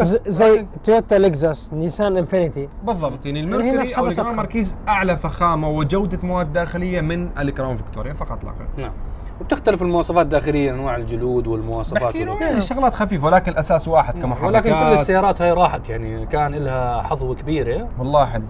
ز- 0.00 0.20
زي 0.26 0.66
Toyota 0.84 1.14
Lexus 1.14 1.72
Nissan 1.72 2.16
Infiniti 2.16 2.68
بالضبط 2.84 3.26
يعني 3.26 3.38
هي 3.40 3.44
ال 3.44 3.48
Mercury 3.48 3.76
نفسها 4.06 4.28
أو. 4.28 4.32
ماركيز 4.34 4.76
أعلى 4.88 5.16
فخامة 5.16 5.68
وجودة 5.68 6.18
مواد 6.22 6.52
داخلية 6.52 7.00
من 7.00 7.28
ال 7.38 7.45
Crown 7.45 7.76
Victoria 7.76 8.12
فقط 8.12 8.44
لا 8.44 8.50
غير. 8.50 8.68
نعم. 8.86 8.92
وبتختلف 9.40 9.82
المواصفات 9.82 10.24
الداخليه 10.24 10.70
أنواع 10.70 10.96
الجلود 10.96 11.46
والمواصفات 11.46 12.02
بحكي 12.02 12.24
له. 12.24 12.40
يعني 12.42 12.60
شغلات 12.60 12.94
خفيفة 12.94 13.26
ولكن 13.26 13.52
الأساس 13.52 13.88
واحد 13.88 14.18
كمحركات. 14.22 14.48
ولكن 14.48 14.70
كل 14.70 14.76
السيارات 15.00 15.42
هاي 15.42 15.52
راحت 15.52 15.88
يعني 15.88 16.26
كان 16.26 16.54
لها 16.54 17.02
حظوه 17.02 17.34
كبيره 17.34 17.88
والله 17.98 18.26
حلو. 18.26 18.44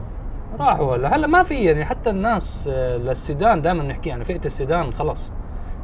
راحوا 0.58 0.96
هلا 0.96 1.16
هلا 1.16 1.26
ما 1.26 1.42
في 1.42 1.64
يعني 1.64 1.84
حتى 1.84 2.10
الناس 2.10 2.68
آه، 2.72 2.96
للسيدان 2.96 3.62
دائما 3.62 3.82
نحكي 3.82 4.08
يعني 4.08 4.24
فئة 4.24 4.40
السيدان 4.46 4.92
خلص 4.92 5.32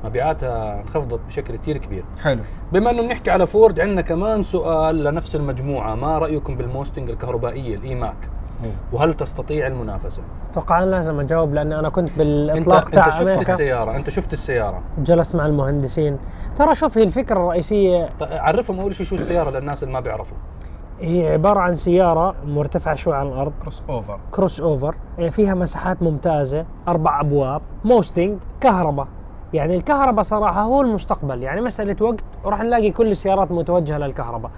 مبيعاتها 0.05 0.81
انخفضت 0.81 1.21
بشكل 1.29 1.57
كثير 1.57 1.79
كبير. 1.79 2.05
حلو. 2.23 2.41
بما 2.73 2.91
إنه 2.91 3.03
بنحكي 3.03 3.31
على 3.31 3.47
فورد 3.47 3.81
عندنا 3.81 4.01
كمان 4.01 4.43
سؤال 4.43 5.05
لنفس 5.05 5.37
المجموعة 5.37 5.95
ما 5.95 6.19
رأيكم 6.19 6.57
بال 6.57 6.69
Mustang 6.69 7.11
الكهربائية 7.11 7.77
ال 7.77 7.95
E-Mach 7.95 8.17
وهل 8.93 9.15
تستطيع 9.15 9.67
المنافسة؟ 9.67 10.23
أتوقع 10.51 10.83
أنا 10.83 10.91
لازم 10.91 11.21
أجاوب 11.21 11.55
لأن 11.55 11.73
أنا 11.73 11.89
كنت 11.89 12.09
انت 12.09 12.19
بالإطلاق 12.19 12.85
انت 12.87 12.95
تاع 12.95 13.11
شفت 13.11 13.21
أمريكا. 13.29 13.53
السيارة 13.53 13.97
أنت 13.97 14.11
شفت 14.11 14.33
السيارة. 14.33 14.83
جلست 14.99 15.35
مع 15.37 15.47
المهندسين. 15.47 16.19
ترى 16.57 16.75
شوف 16.75 16.99
هي 16.99 17.03
الفكرة 17.05 17.37
الرئيسية 17.37 18.11
عرفهم 18.21 18.81
اول 18.81 18.95
شيء 18.95 19.07
شو 19.07 19.15
السيارة 19.15 19.51
للناس 19.59 19.83
اللي 19.83 19.95
ما 19.95 20.01
بيعرفوا. 20.01 20.37
هي 21.01 21.33
عبارة 21.33 21.61
عن 21.61 21.75
سيارة 21.75 22.35
مرتفعة 22.47 22.95
شوي 22.95 23.15
عن 23.17 23.27
الأرض. 23.27 23.53
crossover 23.63 24.19
cross 24.31 24.63
إيه، 25.19 25.31
فيها 25.31 25.55
مساحات 25.55 26.03
ممتازة 26.03 26.65
أربع 26.89 27.21
أبواب 27.21 27.63
Mustang 27.85 28.39
كهرباء. 28.61 29.07
يعني 29.53 29.75
الكهرباء 29.77 30.23
صراحة 30.23 30.63
هو 30.63 30.81
المستقبل. 30.81 31.43
يعني 31.43 31.61
مسألة 31.61 31.97
وقت 32.01 32.21
وراح 32.45 32.63
نلاقي 32.63 32.91
كل 32.91 33.11
السيارات 33.11 33.53
متوجهة 33.53 33.99
للكهرباء. 33.99 34.51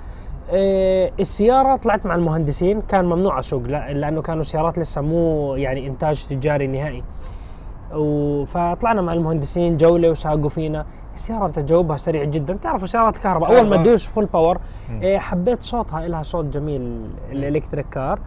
إيه، 0.51 1.13
السيارة 1.21 1.77
طلعت 1.77 2.07
مع 2.07 2.15
المهندسين 2.15 2.81
كان 2.81 3.05
ممنوع 3.05 3.39
أسوق 3.39 3.63
لا- 3.63 3.93
لأنه 3.93 4.23
كانوا 4.23 4.43
سيارات 4.43 4.79
لسه 4.79 5.01
مو 5.03 5.55
يعني 5.55 5.87
إنتاج 5.87 6.27
تجاري 6.27 6.67
نهائي. 6.67 7.03
فطلعنا 8.47 9.03
مع 9.03 9.13
المهندسين 9.13 9.77
جولة 9.77 10.11
وساقوا 10.11 10.49
فينا. 10.49 10.87
السياره 11.19 11.47
تجاوبها 11.47 11.97
سريع 11.97 12.25
جدا. 12.25 12.55
تعرفوا 12.55 12.87
سيارات 12.87 13.17
الكهرباء؟ 13.17 13.59
أول 13.59 13.69
ما 13.69 13.77
آه. 13.77 13.79
تدوس 13.83 14.07
full 14.07 14.25
power. 14.25 14.59
إيه، 15.03 15.19
حبيت 15.19 15.63
صوتها 15.63 16.09
لها 16.09 16.23
صوت 16.23 16.45
جميل 16.45 17.11
ال 17.33 17.39
electric 17.39 17.87
car. 17.89 18.19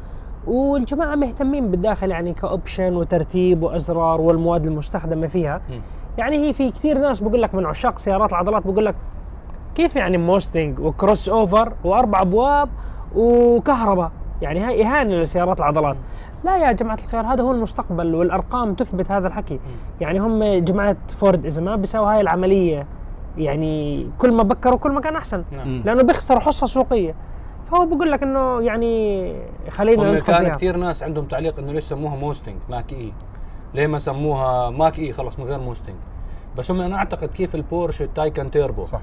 والجماعة 0.48 1.16
مهتمين 1.16 1.72
بالداخل 1.72 2.12
يعني 2.12 2.34
ك 2.34 2.43
option 2.43 2.96
وترتيب 2.96 3.64
وأزرار 3.64 4.22
والمواد 4.22 4.68
المستخدمة 4.68 5.28
فيها. 5.28 5.62
يعني 6.18 6.48
هي 6.48 6.54
في 6.54 6.72
كثير 6.72 6.98
ناس 6.98 7.20
بقول 7.20 7.42
لك 7.42 7.56
من 7.56 7.66
عشاق 7.66 8.00
سيارات 8.00 8.30
العضلات 8.30 8.68
بقول 8.68 8.86
لك 8.86 8.96
كيف 9.76 9.96
يعني 9.96 10.18
Mustang 10.18 10.80
و 10.80 11.30
crossover 11.30 11.74
وأربع 11.84 12.22
أبواب 12.22 12.70
وكهرباء؟ 13.16 14.12
يعني 14.42 14.60
هاي 14.60 14.84
إهانة 14.84 15.16
لسيارات 15.16 15.60
العضلات. 15.60 15.96
لا 16.44 16.58
يا 16.58 16.72
جماعة 16.72 16.98
الخير 17.04 17.22
هذا 17.22 17.44
هو 17.44 17.52
المستقبل 17.52 18.16
والأرقام 18.16 18.74
تثبت 18.74 19.12
هذا 19.12 19.28
الحكي. 19.28 19.60
يعني 20.02 20.20
هم 20.20 20.44
جماعة 20.44 20.98
فورد 21.08 21.46
إذا 21.46 21.62
ما 21.62 21.76
بيساووا 21.76 22.12
هاي 22.14 22.22
العملية 22.22 22.88
يعني 23.38 24.08
كل 24.18 24.32
ما 24.32 24.44
بكروا 24.44 24.78
كل 24.78 24.92
ما 24.92 25.02
كان 25.02 25.16
أحسن. 25.16 25.44
نعم. 25.52 25.82
لأنه 25.86 26.04
بيخسروا 26.04 26.40
حصة 26.40 26.68
سوقية. 26.68 27.16
فهو 27.72 27.86
بقول 27.86 28.12
لك 28.12 28.24
إنه 28.24 28.62
يعني 28.62 29.36
خلينا 29.70 30.12
ندخل 30.12 30.34
كان 30.34 30.44
فيها 30.44 30.56
كثير 30.56 30.78
ناس 30.78 31.04
عندهم 31.04 31.26
تعليق 31.26 31.60
إنه 31.60 31.72
ليش 31.72 31.84
سموها 31.84 32.16
Mustang 32.16 32.56
Mach-E. 32.70 33.14
ليه 33.74 33.88
ما 33.88 33.98
سموها 33.98 34.70
Mach-E؟ 34.70 35.14
خلص 35.14 35.40
من 35.40 35.46
غير 35.46 35.60
Mustang. 35.60 35.96
بس 36.58 36.72
هم 36.72 36.82
أنا 36.82 36.96
أعتقد 36.96 37.30
كيف 37.30 37.56
ال 37.56 37.62
Porsche 37.62 38.02
ال 38.02 38.09
Taycan 38.09 38.52
Turbo. 38.52 38.84
صح. 38.84 39.02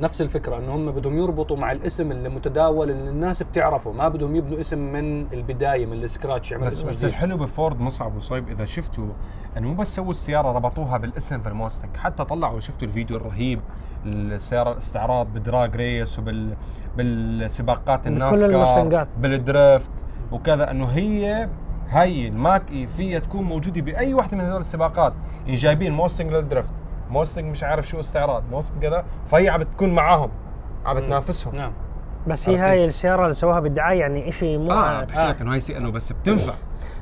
نفس 0.00 0.20
الفكرة 0.22 0.58
إنه 0.58 0.74
هم 0.74 0.90
بدهم 0.90 1.18
يربطوا 1.18 1.56
مع 1.56 1.72
الاسم 1.72 2.10
اللي 2.12 2.28
متداول 2.28 2.90
اللي 2.90 3.10
الناس 3.10 3.42
بتعرفه 3.42 3.92
ما 3.92 4.08
بدهم 4.08 4.36
يبنوا 4.36 4.60
اسم 4.60 4.78
من 4.78 5.26
البداية 5.32 5.86
من 5.86 5.92
ال 5.92 6.00
scratch 6.00 6.52
يعمل 6.52 6.66
بس 6.66 6.76
اسم 6.78 6.88
بس. 6.88 7.04
الحلو 7.04 7.36
بفورد 7.36 7.80
مصعب 7.80 8.16
وصيب 8.16 8.48
إذا 8.48 8.64
شفتوا 8.64 9.08
إنه 9.56 9.68
مو 9.68 9.74
بس 9.74 9.96
سووا 9.96 10.10
السيارة 10.10 10.52
ربطوها 10.52 10.98
بالاسم 10.98 11.40
في 11.42 11.48
ال 11.48 11.54
Mustang 11.54 11.96
حتى 11.96 12.24
طلعوا 12.24 12.60
شفتوا 12.60 12.88
الفيديو 12.88 13.16
الرهيب 13.16 13.60
السيارة 14.06 14.72
الاستعراض 14.72 15.26
ب 15.34 15.42
drag 15.42 15.76
race 15.76 16.18
وبال 16.18 16.54
بالسباقات 16.96 18.06
ال 18.06 18.12
NASCAR. 18.12 18.50
بال 19.18 19.39
drift 19.39 19.90
وكذا 20.32 20.70
إنه 20.70 20.86
هي 20.86 21.48
هاي 21.88 22.28
ال 22.28 22.70
Mach-E 22.70 22.86
فيها 22.86 23.18
تكون 23.18 23.42
موجودة 23.44 23.80
بأي 23.80 24.14
واحدة 24.14 24.36
من 24.36 24.44
هذول 24.44 24.60
السباقات 24.60 25.12
يعني 25.44 25.54
جايبين 25.56 25.92
Mustang 25.92 26.32
لل 26.32 26.43
drift 26.43 26.72
Mustang 27.10 27.44
مش 27.50 27.62
عارف 27.64 27.88
شو 27.88 28.00
استعراض. 28.00 28.42
Mustang 28.50 28.82
كذا 28.82 29.04
فهي 29.26 29.48
عم 29.48 29.60
بتكون 29.60 29.90
معاهم 29.94 30.30
عم 30.86 30.96
بتنافسهم. 30.96 31.56
نعم. 31.56 31.72
بس 32.26 32.48
هي 32.48 32.56
هاي 32.56 32.84
السيارة 32.84 33.22
اللي 33.22 33.34
سووها 33.34 33.60
بالدعايه 33.60 34.00
يعني 34.00 34.30
شيء 34.30 34.58
مو 34.58 34.70
آه 34.72 35.04
بحكي 35.04 35.28
لك 35.28 35.40
إنه 35.40 35.54
هي 35.54 35.60
سي 35.60 35.76
إنه 35.76 35.90
بس 35.90 36.12
بتنفع. 36.12 36.52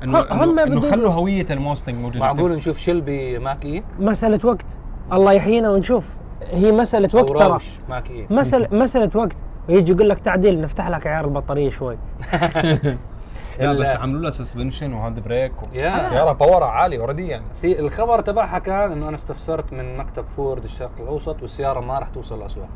إنه 0.03 0.19
هم- 0.19 0.25
هم 0.31 0.41
إنه, 0.41 0.63
إنه 0.63 0.79
بدهم- 0.79 0.91
خلوا 0.91 1.09
هوية 1.11 1.45
ال 1.51 1.57
Mustang 1.57 1.95
موجودة. 1.95 2.19
معقول 2.19 2.51
نشوف 2.55 2.77
Shelby 2.77 3.39
Mach-E 3.39 3.83
مسألة 3.99 4.39
وقت. 4.43 4.65
الله 5.13 5.31
يحيينا 5.33 5.69
ونشوف. 5.69 6.03
هي 6.51 6.71
مسألة 6.71 7.09
وقت 7.13 7.29
ترى. 7.37 7.59
Mach-E 7.89 8.27
مسألة 8.29 8.67
مسألة 8.71 9.11
وقت. 9.15 9.31
ويجي 9.69 9.91
يقول 9.91 10.09
لك 10.09 10.19
تعديل 10.19 10.61
نفتح 10.61 10.87
لك 10.89 11.07
عيار 11.07 11.25
البطارية 11.25 11.69
شوي. 11.69 11.97
لا 13.59 13.71
ال- 13.71 13.81
بس 13.81 13.95
عملوا 13.95 14.21
لها 14.21 14.31
suspension 14.31 14.93
و 14.93 14.98
hand 14.98 15.19
brake 15.19 15.51
يا. 15.81 15.95
السياره 15.95 16.31
power 16.31 16.61
ها 16.61 16.67
عالي 16.67 16.99
already 16.99 17.27
يعني. 17.27 17.45
سي 17.53 17.79
الخبر 17.79 18.21
تبعها 18.21 18.59
كان 18.59 18.91
إنه 18.91 19.07
أنا 19.07 19.15
استفسرت 19.15 19.73
من 19.73 19.97
مكتب 19.97 20.25
فورد 20.27 20.63
الشرق 20.63 20.91
الأوسط 20.99 21.41
والسيارة 21.41 21.79
ما 21.79 21.99
راح 21.99 22.09
توصل 22.09 22.39
لاسواقنا 22.39 22.75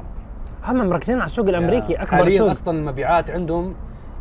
هم 0.65 0.89
مركزين 0.89 1.15
على 1.17 1.25
السوق 1.25 1.47
الأمريكي 1.47 1.95
أكبر 1.95 2.29
سوق. 2.29 2.49
أصلا 2.49 2.77
المبيعات 2.79 3.31
عندهم 3.31 3.75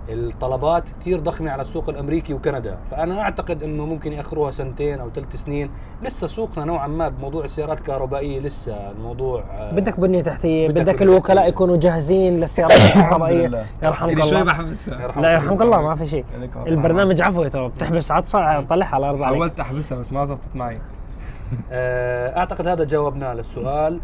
الطلبات 0.08 0.84
كثير 1.00 1.20
ضخمة 1.20 1.50
على 1.50 1.60
السوق 1.60 1.88
الأمريكي 1.88 2.34
وكندا 2.34 2.76
فأنا 2.90 3.20
أعتقد 3.20 3.62
إنه 3.62 3.86
ممكن 3.86 4.12
يأخروها 4.12 4.50
سنتين 4.50 5.00
أو 5.00 5.10
ثلاث 5.10 5.36
سنين. 5.36 5.70
لسه 6.02 6.26
سوقنا 6.26 6.64
نوعا 6.64 6.86
ما 6.86 7.08
بموضوع 7.08 7.44
السيارات 7.44 7.80
الكهربائية 7.80 8.40
لسه 8.40 8.90
الموضوع 8.90 9.44
آه، 9.58 9.72
بدك 9.72 10.00
بنية 10.00 10.22
تحتية 10.22 10.68
بدك 10.68 10.80
بدك 10.82 11.02
الوكلاء. 11.02 11.48
يكونوا 11.48 11.76
جاهزين 11.76 12.40
للسيارات 12.40 12.72
الكهربائية. 12.86 13.66
يرحمك 13.82 14.12
الله. 14.12 14.42
لا 15.16 15.32
يرحمك 15.32 15.60
الله 15.60 15.80
ما 15.82 15.94
في 15.94 16.06
شيء. 16.06 16.24
البرنامج 16.66 17.22
عفوي 17.22 17.50
ترى 17.50 17.68
بتحبس 17.68 18.10
عطسة 18.10 18.60
طلعها 18.60 18.94
على 18.94 19.04
الأرض 19.10 19.22
عليك. 19.22 19.38
حاولت 19.38 19.60
أحبسها 19.60 19.98
بس 19.98 20.12
ما 20.12 20.26
زبطت 20.26 20.56
معي. 20.56 20.78
آه، 21.72 22.38
أعتقد 22.38 22.66
هذا 22.68 22.84
جاوبنا 22.84 23.34
للسؤال 23.34 24.00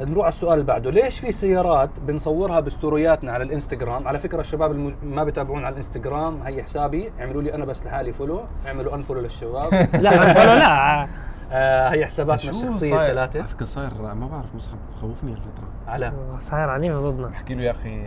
نروح 0.00 0.24
على 0.24 0.28
السؤال 0.28 0.54
اللي 0.54 0.64
بعده. 0.64 0.90
ليش 0.90 1.20
في 1.20 1.32
سيارات 1.32 1.90
بنصورها 2.06 2.60
بستورياتنا 2.60 3.32
على 3.32 3.44
الإنستغرام؟ 3.44 4.08
على 4.08 4.18
فكرة 4.18 4.40
الشباب 4.40 4.70
اللي 4.70 4.94
ما 5.02 5.24
بيتابعون 5.24 5.64
على 5.64 5.72
الإنستغرام 5.72 6.42
هي 6.42 6.62
حسابي. 6.62 7.12
اعملوا 7.20 7.42
لي 7.42 7.54
أنا 7.54 7.64
بس 7.64 7.86
لحالي 7.86 8.12
فولو 8.12 8.40
اعملوا 8.66 8.94
انفولو 8.94 9.20
للشباب. 9.20 9.72
لا 10.04 10.32
فلا 10.34 10.54
لا. 10.54 11.08
آه، 11.52 11.88
هي 11.88 12.06
حساباتنا 12.06 12.50
الشخصية 12.50 13.02
الثلاثة. 13.02 13.38
على 13.38 13.48
فكرة 13.48 13.64
صاير 13.64 13.90
ما 14.14 14.26
بعرف 14.26 14.54
مصعب 14.54 14.78
خوفني 15.00 15.32
الفترة 15.32 15.68
على. 15.88 16.12
صاير 16.38 16.70
عنيف 16.70 16.96
ضدنا. 16.96 17.26
بحكي 17.26 17.54
له 17.54 17.62
يا 17.62 17.70
أخي 17.70 18.02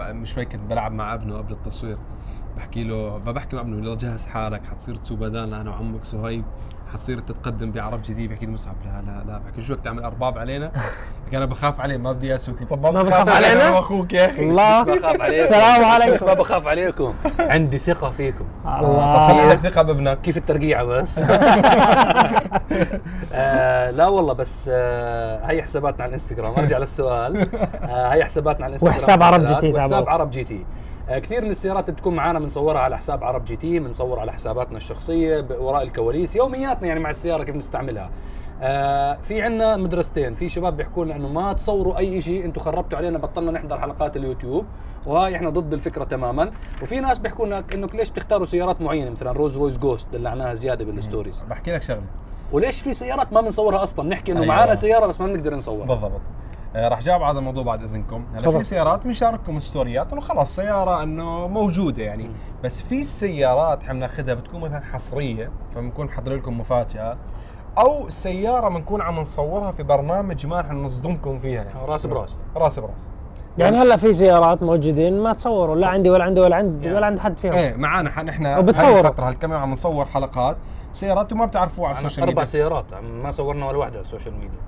آه، 0.00 0.12
من 0.12 0.24
شوي 0.24 0.44
كنت 0.44 0.60
بلعب 0.70 0.92
مع 0.92 1.14
ابنه 1.14 1.38
قبل 1.38 1.52
التصوير. 1.52 1.96
بحكي 2.56 2.84
له 2.84 3.18
بحكي 3.18 3.56
مع 3.56 3.62
ابنه 3.62 3.76
لو 3.76 3.96
جهز 3.96 4.26
حالك 4.26 4.66
حتصير 4.66 4.96
تسوق 4.96 5.18
بدالنا 5.18 5.60
أنا 5.60 5.70
وعمك 5.70 6.04
صهيب 6.04 6.44
حتصير 6.92 7.20
تتقدم 7.20 7.70
بعرب 7.70 8.02
جديد 8.02 8.30
بحكي 8.30 8.46
مصعب. 8.46 8.74
لا 8.84 9.02
لا 9.10 9.32
لا 9.32 9.38
بحكي 9.38 9.62
شو 9.62 9.74
بدك 9.74 9.84
تعمل 9.84 10.04
أرباب 10.04 10.38
علينا؟ 10.38 10.70
بحكي 11.24 11.36
أنا 11.36 11.44
بخاف 11.44 11.80
عليه 11.80 11.96
ما 11.96 12.12
بدي 12.12 12.34
أسوق. 12.34 12.56
طب 12.70 12.82
ما 12.82 13.02
بخاف 13.02 13.28
علينا؟ 13.28 13.68
أنا 13.68 13.70
واخوك 13.70 14.12
يا 14.12 14.26
أخي. 14.26 14.42
الله. 14.42 14.82
بخاف 14.82 15.20
عليكم. 15.20 15.42
السلام 15.42 15.84
عليكم. 15.84 16.26
ما 16.26 16.34
بخاف 16.34 16.66
عليكم. 16.66 17.14
عندي 17.40 17.78
ثقة 17.78 18.10
فيكم. 18.10 18.44
طب 18.64 18.70
خلي 18.70 18.86
الله 18.86 19.40
عندك 19.40 19.58
ثقة 19.70 19.82
بابنك. 19.82 20.20
كيف 20.20 20.36
الترقيعة 20.36 20.84
بس؟ 20.84 21.18
آه 23.32 23.90
لا 23.90 24.06
والله 24.06 24.32
بس 24.32 24.70
آه 24.72 25.46
هي 25.46 25.62
حساباتنا 25.62 26.02
على 26.02 26.08
الإنستغرام. 26.08 26.54
أرجع 26.58 26.78
للسؤال. 26.78 27.48
آه 27.82 28.14
هي 28.14 28.24
حساباتنا 28.24 28.64
على 28.64 28.70
الإنستغرام. 28.70 28.94
وحساب 28.94 29.22
عرب 29.22 29.46
جي 29.46 29.54
تي 29.54 29.72
وحساب 29.72 29.90
تابعوا. 29.90 30.10
عرب 30.10 30.30
جي 30.30 30.44
تي. 30.44 30.54
آه 30.54 30.87
كثير 31.10 31.44
من 31.44 31.50
السيارات 31.50 31.90
بتكون 31.90 32.14
معنا 32.14 32.38
بنصورها 32.38 32.80
على 32.80 32.96
حساب 32.96 33.24
عرب 33.24 33.44
جي 33.44 33.56
تي 33.56 33.78
بنصور 33.78 34.18
على 34.20 34.32
حساباتنا 34.32 34.76
الشخصية 34.76 35.40
ب- 35.40 35.56
وراء 35.60 35.82
الكواليس 35.82 36.36
يومياتنا 36.36 36.88
يعني 36.88 37.00
مع 37.00 37.10
السيارة 37.10 37.42
كيف 37.44 37.56
نستعملها. 37.56 38.10
آه 38.62 39.18
في 39.22 39.42
عنا 39.42 39.76
مدرستين 39.76 40.34
في 40.34 40.48
شباب 40.48 40.76
بيحكوا 40.76 41.04
لنا 41.04 41.16
إنه 41.16 41.28
ما 41.28 41.52
تصوروا 41.52 41.98
أي 41.98 42.20
شيء 42.20 42.44
أنتم 42.44 42.60
خربتوا 42.60 42.98
علينا 42.98 43.18
بطلنا 43.18 43.50
نحضر 43.52 43.78
حلقات 43.80 44.16
اليوتيوب 44.16 44.64
وهاي 45.06 45.36
إحنا 45.36 45.50
ضد 45.50 45.72
الفكرة 45.72 46.04
تماما. 46.04 46.50
وفي 46.82 47.00
ناس 47.00 47.18
بيحكوا 47.18 47.46
لنا 47.46 47.64
إنه 47.74 47.88
ليش 47.94 48.10
تختاروا 48.10 48.44
سيارات 48.46 48.80
معينة 48.82 49.10
مثلا 49.10 49.32
Rolls-Royce 49.32 49.78
Ghost 49.78 50.08
دلعناها 50.12 50.54
زيادة 50.54 50.84
بال 50.84 50.96
stories. 50.96 51.44
بحكي 51.50 51.72
لك 51.72 51.82
شغلة. 51.82 52.02
وليش 52.52 52.80
في 52.82 52.94
سيارات 52.94 53.32
ما 53.32 53.40
بنصورها 53.40 53.82
أصلا؟ 53.82 54.08
نحكي 54.08 54.32
إنه 54.32 54.40
أيوة. 54.40 54.54
معانا 54.54 54.74
سيارة 54.74 55.06
بس 55.06 55.20
ما 55.20 55.26
بنقدر 55.26 55.54
نصورها. 55.54 55.86
بالضبط. 55.86 56.12
آه، 56.12 56.18
راح 56.76 57.00
جاوب 57.00 57.22
على 57.22 57.32
هذا 57.32 57.38
الموضوع 57.38 57.62
بعد 57.62 57.82
إذنكم. 57.82 58.24
هلا. 58.34 58.50
في 58.58 58.64
سيارات 58.64 59.04
بنشارككم 59.04 59.60
ستوريات 59.60 60.12
انه 60.12 60.20
خلاص 60.20 60.56
سيارة 60.56 61.02
إنه 61.02 61.46
موجودة 61.46 62.02
يعني. 62.02 62.30
بس 62.64 62.82
في 62.82 63.04
سيارات 63.04 63.82
إحنا 63.82 63.94
بناخذها 63.94 64.34
بتكون 64.34 64.60
مثلا 64.60 64.80
حصرية 64.80 65.50
فبنكون 65.74 66.06
محضر 66.06 66.34
لكم 66.34 66.60
مفاجأة 66.60 67.16
أو 67.78 68.08
سيارة 68.08 68.68
بنكون 68.68 69.00
عم 69.00 69.20
نصورها 69.20 69.72
في 69.72 69.82
برنامج 69.82 70.46
ما 70.46 70.60
رح 70.60 70.72
نصدمكم 70.72 71.38
فيها 71.38 71.64
يعني. 71.64 71.86
راس 71.86 72.06
براس. 72.06 72.36
راس 72.56 72.78
براس. 72.78 73.08
يعني 73.58 73.76
هلا 73.76 73.96
في 73.96 74.12
سيارات 74.12 74.62
موجودين 74.62 75.18
ما 75.18 75.32
تصوروا 75.32 75.76
لا 75.76 75.86
عندي 75.88 76.10
ولا 76.10 76.24
عندي 76.24 76.40
ولا 76.40 76.56
عند 76.56 76.82
يعني. 76.82 76.96
ولا 76.96 77.06
عند 77.06 77.18
حد 77.18 77.38
فيهم. 77.38 77.52
إيه 77.52 77.76
معانا 77.76 78.22
نحن 78.22 78.58
وبتصوروا. 78.58 79.00
الفترة 79.00 79.28
هالكم 79.28 79.52
يوم 79.52 79.60
عم 79.60 79.70
نصور 79.70 80.04
حلقات. 80.04 80.56
سيارات 80.92 81.32
وما 81.32 81.44
بتعرفوها 81.44 81.88
على 81.88 81.96
ال 81.96 82.22
social 82.22 82.32
media 82.32 82.44
سيارات 82.44 82.94
ما 82.94 83.30
صورنا 83.30 83.66
ولا 83.66 83.78
واحدة 83.78 83.94
على 83.94 84.04
ال 84.04 84.08
social 84.08 84.34
media. 84.34 84.58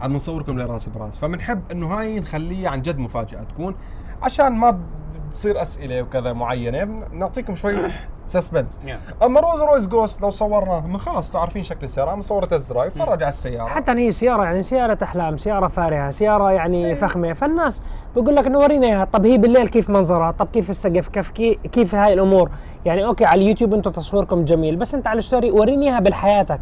عم 0.00 0.12
نصوركم 0.14 0.58
لراس 0.58 0.88
براس. 0.88 1.18
فبنحب 1.18 1.60
إنه 1.72 1.86
هاي 1.86 2.20
نخليها 2.20 2.70
عن 2.70 2.82
جد 2.82 2.98
مفاجأة 2.98 3.42
تكون 3.42 3.74
عشان 4.22 4.52
ما 4.52 4.78
بتصير 5.30 5.62
أسئلة 5.62 6.02
وكذا 6.02 6.32
معينة. 6.32 6.84
بنعطيكم 6.84 7.56
شوي 7.56 7.74
suspense. 8.26 8.80
أما 9.22 9.40
Rolls-Royce 9.40 9.86
Ghost 9.86 10.22
لو 10.22 10.30
صورناه 10.30 10.86
ما 10.86 10.98
خلص 10.98 11.26
أنتوا 11.26 11.40
عارفين 11.40 11.62
شكل 11.62 11.84
السيارة. 11.84 12.10
عم 12.10 12.20
صور 12.20 12.44
test 12.44 12.72
drive 12.72 12.98
فرج 12.98 13.22
على 13.22 13.28
السيارة. 13.28 13.68
حتى 13.68 13.92
هي 13.92 14.10
سيارة 14.10 14.44
يعني 14.44 14.62
سيارة 14.62 14.98
أحلام 15.02 15.36
سيارة 15.36 15.66
فارهة 15.68 16.10
سيارة 16.10 16.50
يعني 16.52 16.94
فخمة. 16.94 17.32
فالناس 17.32 17.82
بقول 18.16 18.36
لك 18.36 18.46
إنه 18.46 18.58
ورينا 18.58 18.86
إياها. 18.86 19.04
طب 19.04 19.26
هي 19.26 19.38
بالليل 19.38 19.68
كيف 19.68 19.90
منظرها؟ 19.90 20.30
طب 20.30 20.48
كيف 20.52 20.70
السقف؟ 20.70 21.08
كيف 21.08 21.30
كي- 21.30 21.58
كيف 21.72 21.94
هاي 21.94 22.12
الأمور؟ 22.12 22.50
يعني 22.84 23.04
okay 23.04 23.24
على 23.24 23.42
اليوتيوب 23.42 23.74
أنتم 23.74 23.90
تصويركم 23.90 24.44
جميل 24.44 24.76
بس 24.76 24.94
أنت 24.94 25.06
على 25.06 25.18
ال 25.18 25.23
story 25.23 25.50
وريني 25.50 25.90
إياها 25.90 26.00
بالحياتك 26.00 26.60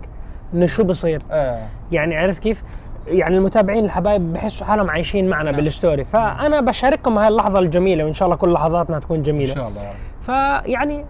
إنه 0.54 0.66
شو 0.66 0.84
بصير. 0.84 1.22
إيه. 1.30 1.68
يعني 1.92 2.16
عرفت 2.16 2.42
كيف؟ 2.42 2.62
يعني 3.06 3.37
المتابعين 3.37 3.84
الحبايب 3.84 4.32
بحسوا 4.32 4.66
حالهم 4.66 4.90
عايشين 4.90 5.28
معنا 5.28 5.50
نعم. 5.50 5.61
بال 5.60 5.71
story. 5.71 6.04
فأنا 6.04 6.61
بشارككم 6.61 7.18
هاي 7.18 7.28
اللحظة 7.28 7.58
الجميلة 7.58 8.04
وإن 8.04 8.12
شاء 8.12 8.26
الله 8.26 8.37
كل 8.37 8.52
لحظاتنا 8.52 8.99
تكون 8.99 9.16
إن 9.16 9.23
جميله 9.23 9.54
شاء 9.54 9.68
الله. 9.68 9.82
فيعني 10.23 11.04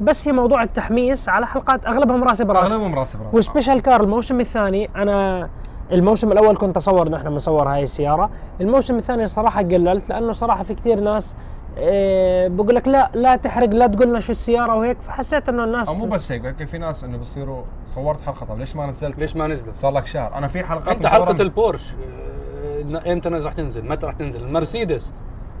بس 0.00 0.28
هي 0.28 0.32
موضوع 0.32 0.62
التحميس 0.62 1.28
على 1.28 1.46
حلقات 1.46 1.86
أغلبهم 1.86 2.24
راس 2.24 2.44
براس. 2.44 2.72
أغلبهم 2.72 2.94
راس 2.94 3.16
براس. 3.16 3.34
و 3.34 3.40
special 3.40 3.82
car 3.82 4.02
الموسم 4.02 4.40
الثاني 4.40 4.90
أنا 4.96 5.48
الموسم 5.92 6.32
الأول 6.32 6.56
كنت 6.56 6.76
أصور 6.76 7.16
إحنا 7.16 7.30
بنصور 7.30 7.68
هاي 7.68 7.82
السيارة. 7.82 8.30
الموسم 8.60 8.96
الثاني 8.96 9.26
صراحة 9.26 9.62
قللت 9.62 10.08
لأنه 10.08 10.32
صراحة 10.32 10.62
في 10.62 10.74
كثير 10.74 11.00
ناس 11.00 11.36
إيه 11.76 12.48
بقول 12.48 12.74
لك 12.74 12.88
لا 12.88 13.10
لا 13.14 13.36
تحرق 13.36 13.68
لا 13.68 13.86
تقول 13.86 14.08
لنا 14.08 14.20
شو 14.20 14.32
السيارة 14.32 14.76
وهيك. 14.76 15.00
فحسيت 15.00 15.48
إنه 15.48 15.64
الناس 15.64 15.88
أو 15.88 15.94
مو 15.94 16.06
بس 16.06 16.32
هيك 16.32 16.44
هيك 16.44 16.64
في 16.64 16.78
ناس 16.78 17.04
إنه 17.04 17.18
بصيروا 17.18 17.62
صورت 17.84 18.20
حلقة 18.20 18.46
طب 18.46 18.58
ليش 18.58 18.76
ما 18.76 18.86
نزلت؟ 18.86 19.18
ليش 19.18 19.36
ما 19.36 19.46
نزلت؟ 19.46 19.76
صار 19.76 19.92
لك 19.92 20.06
شهر. 20.06 20.34
أنا 20.34 20.48
في 20.48 20.64
حلقات 20.64 20.88
أنت 20.96 21.06
حلقة 21.06 21.42
البورش 21.42 21.92
إمتى 23.06 23.28
راح 23.28 23.52
تنزل؟ 23.52 23.84
متى 23.88 24.06
راح 24.06 24.14
تنزل؟ 24.14 24.42
المرسيدس 24.42 25.12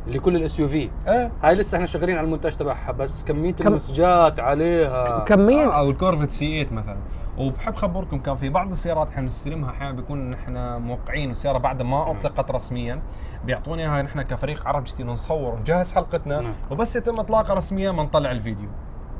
اللي 0.06 0.18
كل 0.18 0.36
ال 0.36 0.60
SUV 0.60 0.90
إيه. 1.08 1.30
هاي 1.42 1.54
لسه 1.54 1.76
إحنا 1.76 1.86
شغالين 1.86 2.16
على 2.16 2.24
المونتاج 2.24 2.56
تبعها 2.56 2.92
بس 2.92 3.24
كمية 3.24 3.52
كم- 3.52 3.68
المسجات 3.68 4.40
عليها. 4.40 5.18
كميا 5.18 5.66
آه، 5.66 5.78
أو 5.78 5.90
الكورفت 5.90 6.30
C 6.30 6.64
8 6.64 6.82
مثلا. 6.82 6.96
وبحب 7.38 7.74
خبركم 7.74 8.18
كان 8.18 8.36
في 8.36 8.48
بعض 8.48 8.70
السيارات 8.70 9.08
إحنا 9.08 9.22
بنستلمها 9.22 9.70
أحيانا 9.70 9.92
بيكون 9.92 10.30
نحن 10.30 10.82
موقعين 10.82 11.30
السيارة 11.30 11.58
بعد 11.58 11.82
ما 11.82 12.10
أطلقت 12.10 12.50
رسميا. 12.50 13.00
بيعطونا 13.44 13.82
إياها 13.82 14.02
نحن 14.02 14.22
كفريق 14.22 14.68
عرب 14.68 14.84
جديد 14.84 15.06
نصور 15.06 15.54
ونجهز 15.54 15.94
حلقتنا 15.94 16.40
نعم. 16.40 16.54
وبس 16.70 16.96
يتم 16.96 17.20
اطلاقها 17.20 17.54
رسميا 17.54 17.90
بنطلع 17.90 18.30
الفيديو 18.30 18.68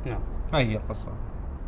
نعم 0.05 0.19
هاي 0.53 0.71
هي 0.71 0.75
القصة 0.75 1.11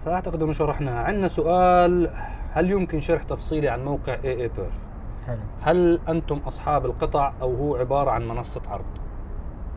فأعتقد 0.05 0.43
إنه 0.43 0.51
شرحناها 0.51 1.03
عندنا 1.03 1.27
سؤال 1.27 2.11
هل 2.51 2.71
يمكن 2.71 3.01
شرح 3.01 3.23
تفصيلي 3.23 3.69
عن 3.69 3.85
موقع 3.85 4.13
اي 4.13 4.41
اي 4.41 4.47
بيرف؟ 4.47 4.85
حلو 5.27 5.39
هل 5.61 5.99
أنتم 6.09 6.37
أصحاب 6.37 6.85
القطع 6.85 7.33
أو 7.41 7.55
هو 7.55 7.75
عبارة 7.75 8.11
عن 8.11 8.27
منصة 8.27 8.61
عرض؟ 8.69 8.85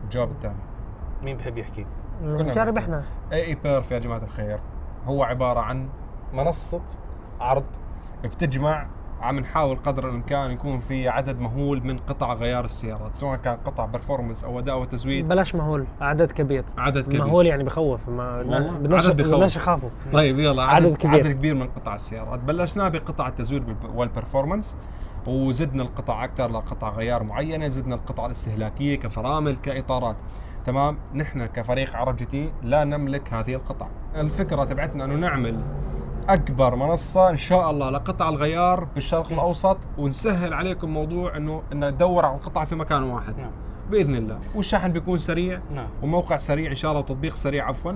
الجواب 0.03 0.31
الثاني 0.31 0.55
مين 1.23 1.37
بحب 1.37 1.57
يحكي؟ 1.57 1.85
نجرب. 2.23 2.77
إحنا 2.77 3.03
اي 3.31 3.45
اي 3.45 3.55
بيرف 3.55 3.91
يا 3.91 3.99
جماعة 3.99 4.23
الخير 4.23 4.59
هو 5.05 5.23
عبارة 5.23 5.59
عن 5.59 5.89
منصة 6.33 6.81
عرض 7.41 7.65
بتجمع 8.23 8.87
عم 9.21 9.39
نحاول 9.39 9.77
قدر 9.85 10.09
الإمكان 10.09 10.51
يكون 10.51 10.79
في 10.79 11.09
عدد 11.09 11.39
مهول 11.39 11.83
من 11.83 11.97
قطع 11.97 12.33
غيار 12.33 12.65
السيارات 12.65 13.15
سواء 13.15 13.37
كان 13.37 13.57
قطع 13.65 13.85
performance 13.85 14.43
أو 14.43 14.59
أداء 14.59 14.81
وتزويد. 14.81 15.27
بلاش 15.27 15.55
مهول 15.55 15.85
عدد 16.01 16.31
كبير. 16.31 16.63
عدد 16.77 17.05
كبير. 17.05 17.25
مهول 17.25 17.45
يعني 17.45 17.63
بخوف 17.63 18.09
ما 18.09 18.41
بدناش. 18.43 19.07
بدناش 19.07 19.55
يخافوا. 19.55 19.89
طيب 20.13 20.39
يلا 20.39 20.63
عدد 20.63 20.85
عدد, 20.85 20.95
كبير. 20.97 21.13
عدد 21.19 21.31
كبير 21.31 21.55
من 21.55 21.67
قطع 21.67 21.93
السيارات. 21.95 22.39
بلشنا 22.39 22.89
بقطع 22.89 23.27
التزويد 23.27 23.61
بالب- 23.61 23.95
وال 23.95 24.07
performance 24.07 24.75
وزدنا 25.27 25.83
القطع 25.83 26.23
أكثر 26.23 26.51
لقطع 26.51 26.89
غيار 26.89 27.23
معينة 27.23 27.67
زدنا 27.67 27.95
القطع 27.95 28.25
الاستهلاكية 28.25 28.95
كفرامل 28.99 29.55
كإطارات. 29.55 30.15
تمام؟ 30.65 30.97
نحن 31.15 31.45
كفريق 31.45 31.95
عرب 31.95 32.15
جي 32.15 32.25
تي 32.25 32.49
لا 32.63 32.83
نملك 32.83 33.33
هذه 33.33 33.53
القطع. 33.53 33.87
الفكرة 34.15 34.63
تبعتنا 34.63 35.05
إنه 35.05 35.15
نعمل 35.15 35.59
أكبر 36.29 36.75
منصة 36.75 37.29
إن 37.29 37.37
شاء 37.37 37.71
الله 37.71 37.89
لقطع 37.89 38.29
الغيار 38.29 38.83
بالشرق 38.83 39.31
الأوسط 39.31 39.77
ونسهل 39.97 40.53
عليكم 40.53 40.89
موضوع 40.89 41.37
إنه 41.37 41.61
إن 41.73 41.89
ندور 41.89 42.25
على 42.25 42.35
القطع 42.35 42.65
في 42.65 42.75
مكان 42.75 43.03
واحد. 43.03 43.37
نعم. 43.37 43.51
بإذن 43.91 44.15
الله. 44.15 44.39
والشحن 44.55 44.91
بيكون 44.91 45.17
سريع. 45.17 45.59
نعم. 45.75 45.87
وموقع 46.03 46.37
سريع 46.37 46.71
إن 46.71 46.75
شاء 46.75 46.91
الله 46.91 47.01
وتطبيق 47.01 47.35
سريع 47.35 47.67
عفوا. 47.67 47.91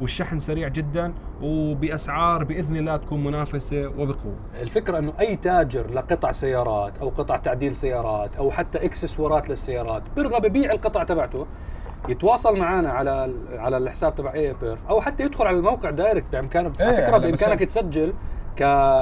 والشحن 0.00 0.38
سريع 0.38 0.68
جدا 0.68 1.14
وبأسعار 1.42 2.44
بإذن 2.44 2.76
الله 2.76 2.96
تكون 2.96 3.24
منافسة 3.24 3.86
وبقوة. 3.86 4.36
الفكرة 4.62 4.98
إنه 4.98 5.12
أي 5.20 5.36
تاجر 5.36 5.90
لقطع 5.90 6.32
سيارات 6.32 6.98
أو 6.98 7.08
قطع 7.08 7.36
تعديل 7.36 7.76
سيارات 7.76 8.36
أو 8.36 8.50
حتى 8.50 8.84
إكسسوارات 8.84 9.48
للسيارات 9.48 10.02
بيرغب 10.16 10.44
يبيع 10.44 10.72
القطع 10.72 11.04
تبعته. 11.04 11.46
يتواصل 12.08 12.58
معنا 12.58 12.92
على 12.92 13.34
على 13.52 13.76
الحساب 13.76 14.14
تبع 14.14 14.34
اي 14.34 14.54
بيرف 14.62 14.78
أو 14.88 15.00
حتى 15.00 15.22
يدخل 15.24 15.46
على 15.46 15.56
الموقع 15.56 15.90
direct 15.90 16.26
بامكانه 16.32 16.72
على 16.80 16.90
إيه، 16.90 16.96
فكرة 16.96 17.16
هلا 17.16 17.18
بس 17.18 17.40
بإمكانك 17.40 17.60
تسجل 17.68 18.12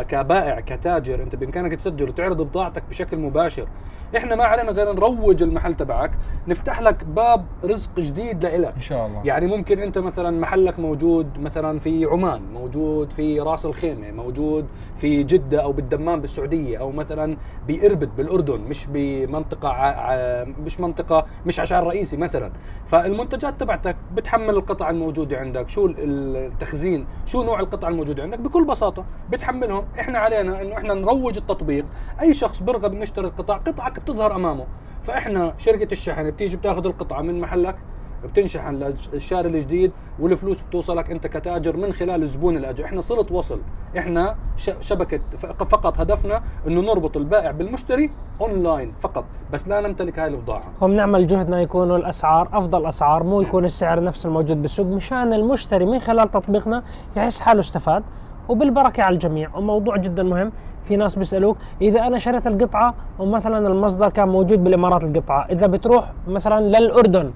كبائع 0.09 0.61
كتاجر. 0.61 1.23
أنت 1.23 1.37
بإمكانك 1.37 1.75
تسجل 1.75 2.09
وتعرض 2.09 2.43
بضاعتك 2.43 2.83
بشكل 2.91 3.17
مباشر. 3.17 3.69
إحنا 4.17 4.37
ما 4.37 4.45
علينا 4.45 4.73
غير 4.73 4.93
نروج 4.93 5.43
المحل 5.43 5.75
تبعك 5.75 6.11
نفتح 6.49 6.81
لك 6.81 7.05
باب 7.05 7.45
رزق 7.65 8.01
جديد 8.01 8.43
لإلك. 8.45 8.75
إن 8.77 8.81
شاء 8.81 9.07
الله. 9.07 9.21
يعني 9.25 9.47
ممكن 9.47 9.79
أنت 9.79 9.99
مثلا 9.99 10.41
محلك 10.41 10.79
موجود 10.79 11.39
مثلا 11.39 11.79
في 11.79 12.05
عمان 12.05 12.43
موجود 12.53 13.11
في 13.13 13.41
راس 13.41 13.67
الخيمة 13.67 14.11
موجود 14.11 14.67
في 14.97 15.23
جدة 15.23 15.63
أو 15.63 15.73
بالدمام 15.73 16.21
بالسعودية 16.21 16.79
أو 16.79 16.93
مثلا 16.93 17.37
بإربد 17.69 18.17
بالأردن 18.17 18.61
مش 18.61 18.87
بمنطقة 18.91 19.69
ع... 19.69 20.15
مش 20.45 20.81
منطقة 20.81 21.27
مش 21.47 21.61
عشان 21.61 21.79
رئيسي 21.79 22.17
مثلا. 22.17 22.53
فالمنتجات 22.87 23.61
تبعتك 23.61 23.97
بتحمل 24.15 24.51
القطع 24.51 24.91
الموجودة 24.91 25.39
عندك 25.39 25.69
شو 25.69 25.87
ال- 25.87 26.37
التخزين 26.37 27.07
شو 27.27 27.43
نوع 27.43 27.61
القطع 27.61 27.89
الموجودة 27.89 28.23
عندك؟ 28.23 28.39
بكل 28.39 28.65
بساطة 28.65 29.05
بتحملهم 29.43 29.85
إحنا 30.01 30.19
علينا 30.19 30.63
إنه 30.63 30.77
إحنا 30.77 30.95
نروج 30.95 31.37
التطبيق. 31.37 31.85
أي 32.21 32.35
شخص 32.35 32.63
برغب 32.63 32.93
إنه 32.93 33.03
يشتري 33.03 33.27
القطع 33.27 33.57
قطعك 33.57 34.01
بتظهر 34.01 34.37
أمامه. 34.37 34.65
فإحنا 35.03 35.55
شركة 35.59 35.93
الشحن 35.93 36.31
بتيجي 36.31 36.57
بتاخذ 36.57 36.87
القطعة 36.87 37.23
من 37.23 37.41
محلك 37.41 37.77
بتنشحن 38.25 38.75
للشاري 39.13 39.49
الجديد 39.49 39.93
والفلوس 40.21 40.61
بتوصلك 40.61 41.11
أنت 41.11 41.27
كتاجر 41.27 41.77
من 41.77 41.93
خلال 41.93 42.23
الزبون 42.23 42.57
اللي 42.57 42.71
اجى 42.71 42.85
إحنا 42.85 43.01
صلة 43.01 43.27
وصل. 43.31 43.61
إحنا 43.99 44.37
شبكة 44.81 45.21
فقط 45.59 46.01
هدفنا 46.01 46.43
إنه 46.67 46.81
نربط 46.81 47.17
البائع 47.17 47.51
بالمشتري 47.51 48.11
اونلاين 48.41 48.95
فقط. 49.01 49.25
بس 49.53 49.69
لا 49.69 49.81
نمتلك 49.81 50.19
هاي 50.19 50.29
البضاعه 50.29 50.65
هم 50.83 50.93
نعمل 50.93 51.27
جهدنا 51.27 51.61
يكونوا 51.61 51.97
الأسعار 51.97 52.49
أفضل 52.53 52.87
أسعار 52.87 53.23
مو 53.23 53.41
يكون 53.41 53.65
السعر 53.65 54.03
نفس 54.03 54.27
الموجود 54.27 54.63
بالسوق. 54.63 54.87
مشان 54.87 55.33
المشتري 55.33 55.85
من 55.85 55.99
خلال 55.99 56.31
تطبيقنا 56.31 56.83
يحس 57.17 57.41
حاله 57.41 57.61
استفاد. 57.61 58.03
وبالبركة 58.49 59.03
على 59.03 59.15
الجميع. 59.15 59.57
وموضوع 59.57 59.97
جدا 59.97 60.23
مهم 60.23 60.53
في 60.85 60.97
ناس 60.97 61.19
بيسألوك 61.19 61.57
إذا 61.83 62.01
أنا 62.01 62.19
شريت 62.19 62.47
القطعة 62.47 62.95
ومثلا 63.19 63.69
المصدر 63.69 64.09
كان 64.09 64.29
موجود 64.29 64.65
بالإمارات 64.65 65.05
القطعة 65.05 65.47
إذا 65.51 65.67
بتروح 65.67 66.05
مثلا 66.29 66.79
للأردن 66.79 67.31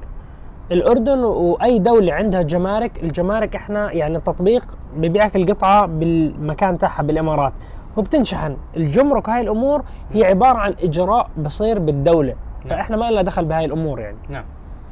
الأردن 0.73 1.19
وأي 1.25 1.79
دولة 1.79 2.13
عندها 2.13 2.43
جمارك 2.43 3.03
الجمارك 3.03 3.57
إحنا 3.57 3.93
يعني 3.93 4.17
التطبيق 4.17 4.63
ببيعك 4.97 5.37
القطعة 5.37 5.87
بالمكان 5.87 6.79
تاعها 6.79 7.03
بالإمارات. 7.03 7.53
وبتنشحن. 7.97 8.57
الجمرك 8.77 9.29
هاي 9.29 9.41
الأمور 9.41 9.83
هي 10.13 10.25
عبارة 10.25 10.59
عن 10.59 10.75
إجراء 10.83 11.29
بصير 11.39 11.79
بالدولة. 11.79 12.35
فإحنا 12.71 12.97
ما 12.97 13.11
لنا 13.11 13.23
دخل 13.23 13.45
بهاي 13.45 13.65
الأمور 13.65 14.01
يعني. 14.01 14.17
نعم. 14.29 14.45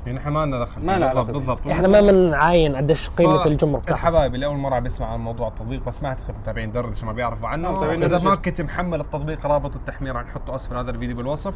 يعني 0.06 0.18
إحنا 0.18 0.30
ما 0.30 0.46
لنا 0.46 0.58
دخل. 0.64 0.86
ما 0.86 0.96
لنا 0.96 1.14
بالضبط 1.14 1.30
بالضبط. 1.36 1.66
إحنا 1.66 1.88
ما 1.88 2.00
بنعاين 2.00 2.76
قديش 2.76 3.08
قيمة 3.10 3.38
ف- 3.38 3.46
الجمرك. 3.46 3.84
تاعها 3.84 3.94
الحبايب 3.98 4.34
اللي 4.34 4.46
اول 4.46 4.56
مرة 4.56 4.78
بيسمع 4.78 5.06
عن 5.06 5.20
موضوع 5.20 5.48
التطبيق 5.48 5.84
بس 5.86 6.02
ما 6.02 6.08
أعتقد 6.08 6.34
متابعين 6.42 6.72
دردشه 6.72 7.06
ما 7.06 7.12
بيعرفوا 7.12 7.48
عنه. 7.48 7.68
آه، 7.68 7.94
إذا. 7.94 8.18
ما 8.18 8.34
كنت 8.34 8.60
محمل 8.60 9.00
التطبيق 9.00 9.46
رابط 9.46 9.76
التحميل 9.76 10.16
رح 10.16 10.22
نحطه 10.22 10.54
أسفل 10.54 10.76
هذا 10.76 10.90
الفيديو 10.90 11.16
بالوصف. 11.16 11.54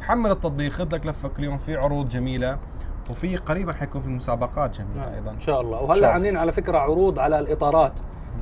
حمل 0.00 0.30
التطبيق 0.30 0.72
خذ 0.72 0.94
لك 0.94 1.06
لفة 1.06 1.28
كل 1.28 1.44
يوم 1.44 1.58
في 1.58 1.76
عروض 1.76 2.08
جميلة 2.08 2.58
وفي 3.10 3.36
قريبا 3.36 3.72
حيكون 3.72 4.00
في 4.02 4.08
مسابقات 4.08 4.78
جميلة 4.78 5.14
أيضا. 5.14 5.30
إن 5.30 5.40
شاء 5.40 5.60
الله. 5.60 5.82
وهلا. 5.82 6.08
عاملين 6.08 6.36
على 6.36 6.52
فكرة 6.52 6.78
عروض 6.78 7.18
على 7.18 7.38
الإطارات 7.38 7.92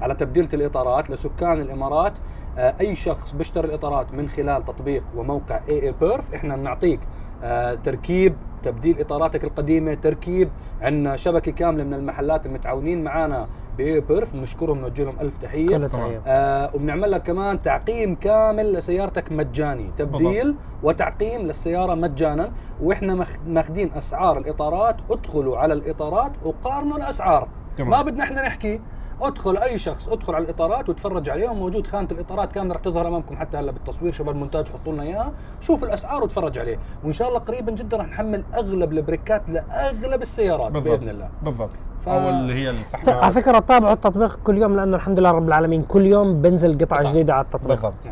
على 0.02 0.14
تبديلة 0.14 0.48
الإطارات 0.54 1.10
لسكان 1.10 1.60
الإمارات. 1.60 2.12
آه، 2.58 2.74
أي 2.80 2.96
شخص 2.96 3.32
بيشتري 3.32 3.68
الإطارات 3.68 4.14
من 4.14 4.28
خلال 4.28 4.64
تطبيق 4.64 5.02
وموقع 5.16 5.60
اي 5.68 5.82
اي 5.82 5.94
بيرف 6.00 6.34
إحنا 6.34 6.56
بنعطيك 6.56 7.00
آه، 7.42 7.74
تركيب 7.74 8.36
تبديل 8.62 9.00
إطاراتك 9.00 9.44
القديمة 9.44 9.94
تركيب. 9.94 10.48
عندنا 10.80 11.16
شبكة 11.16 11.52
كاملة 11.52 11.84
من 11.84 11.94
المحلات 11.94 12.46
المتعاونين 12.46 13.04
معنا 13.04 13.48
بيرف 13.76 14.36
بنشكرهم 14.36 14.78
نوجه 14.78 15.04
لهم 15.04 15.20
ألف 15.20 15.38
تحية. 15.38 15.66
كل 15.66 15.88
تحيه 15.88 16.22
آه 16.26 16.70
وبنعمل 16.74 17.10
لك 17.10 17.22
كمان 17.22 17.62
تعقيم 17.62 18.14
كامل 18.14 18.72
لسيارتك 18.72 19.32
مجاني. 19.32 19.90
تبديل 19.98 20.54
وتعقيم 20.82 21.40
للسيارة 21.40 21.94
مجانا. 21.94 22.52
وإحنا 22.82 23.26
ماخذين 23.46 23.92
أسعار 23.92 24.38
الإطارات. 24.38 24.96
ادخلوا 25.10 25.58
على 25.58 25.74
الإطارات 25.74 26.32
وقارنوا 26.44 26.96
الأسعار. 26.96 27.48
تمام. 27.76 27.90
ما 27.90 28.02
بدنا 28.02 28.24
إحنا 28.24 28.46
نحكي. 28.46 28.80
ادخل 29.22 29.56
اي 29.56 29.78
شخص 29.78 30.08
ادخل 30.08 30.34
على 30.34 30.44
الاطارات 30.44 30.88
وتفرج 30.88 31.30
عليهم. 31.30 31.58
موجود 31.58 31.86
خانة 31.86 32.08
الاطارات 32.12 32.52
كاملة 32.52 32.74
رح 32.74 32.80
تظهر 32.80 33.08
أمامكم 33.08 33.36
حتى 33.36 33.56
هلا 33.58 33.72
بالتصوير 33.72 34.12
شباب 34.12 34.34
المونتاج 34.34 34.68
حطوا 34.68 34.92
لنا 34.92 35.02
إياها. 35.02 35.32
شوف 35.60 35.84
الأسعار 35.84 36.22
وتفرج 36.22 36.58
عليه. 36.58 36.78
وإن 37.04 37.12
شاء 37.12 37.28
الله 37.28 37.38
قريبا 37.40 37.72
جدا 37.72 37.96
رح 37.96 38.06
نحمل 38.06 38.44
أغلب 38.54 38.92
البريكات 38.92 39.50
لأغلب 39.50 40.22
السيارات 40.22 40.72
بالضبط 40.72 40.98
باذن 40.98 41.08
الله. 41.08 41.28
بالضبط. 41.42 41.70
ف- 42.00 42.08
أو 42.08 42.28
اللي 42.28 42.54
هي 42.54 42.72
ت- 42.72 42.74
على 42.74 43.18
الفحمات 43.18 43.32
فكرة 43.32 43.58
تابعوا 43.58 43.92
التطبيق 43.92 44.38
كل 44.44 44.58
يوم 44.58 44.76
لأنه 44.76 44.96
الحمد 44.96 45.18
لله 45.20 45.30
رب 45.30 45.48
العالمين 45.48 45.80
كل 45.80 46.06
يوم 46.06 46.42
بنزل 46.42 46.74
قطعة 46.78 46.98
قطعة. 47.00 47.12
جديدة 47.12 47.34
على 47.34 47.44
التطبيق. 47.44 47.68
بالضبط. 47.74 48.08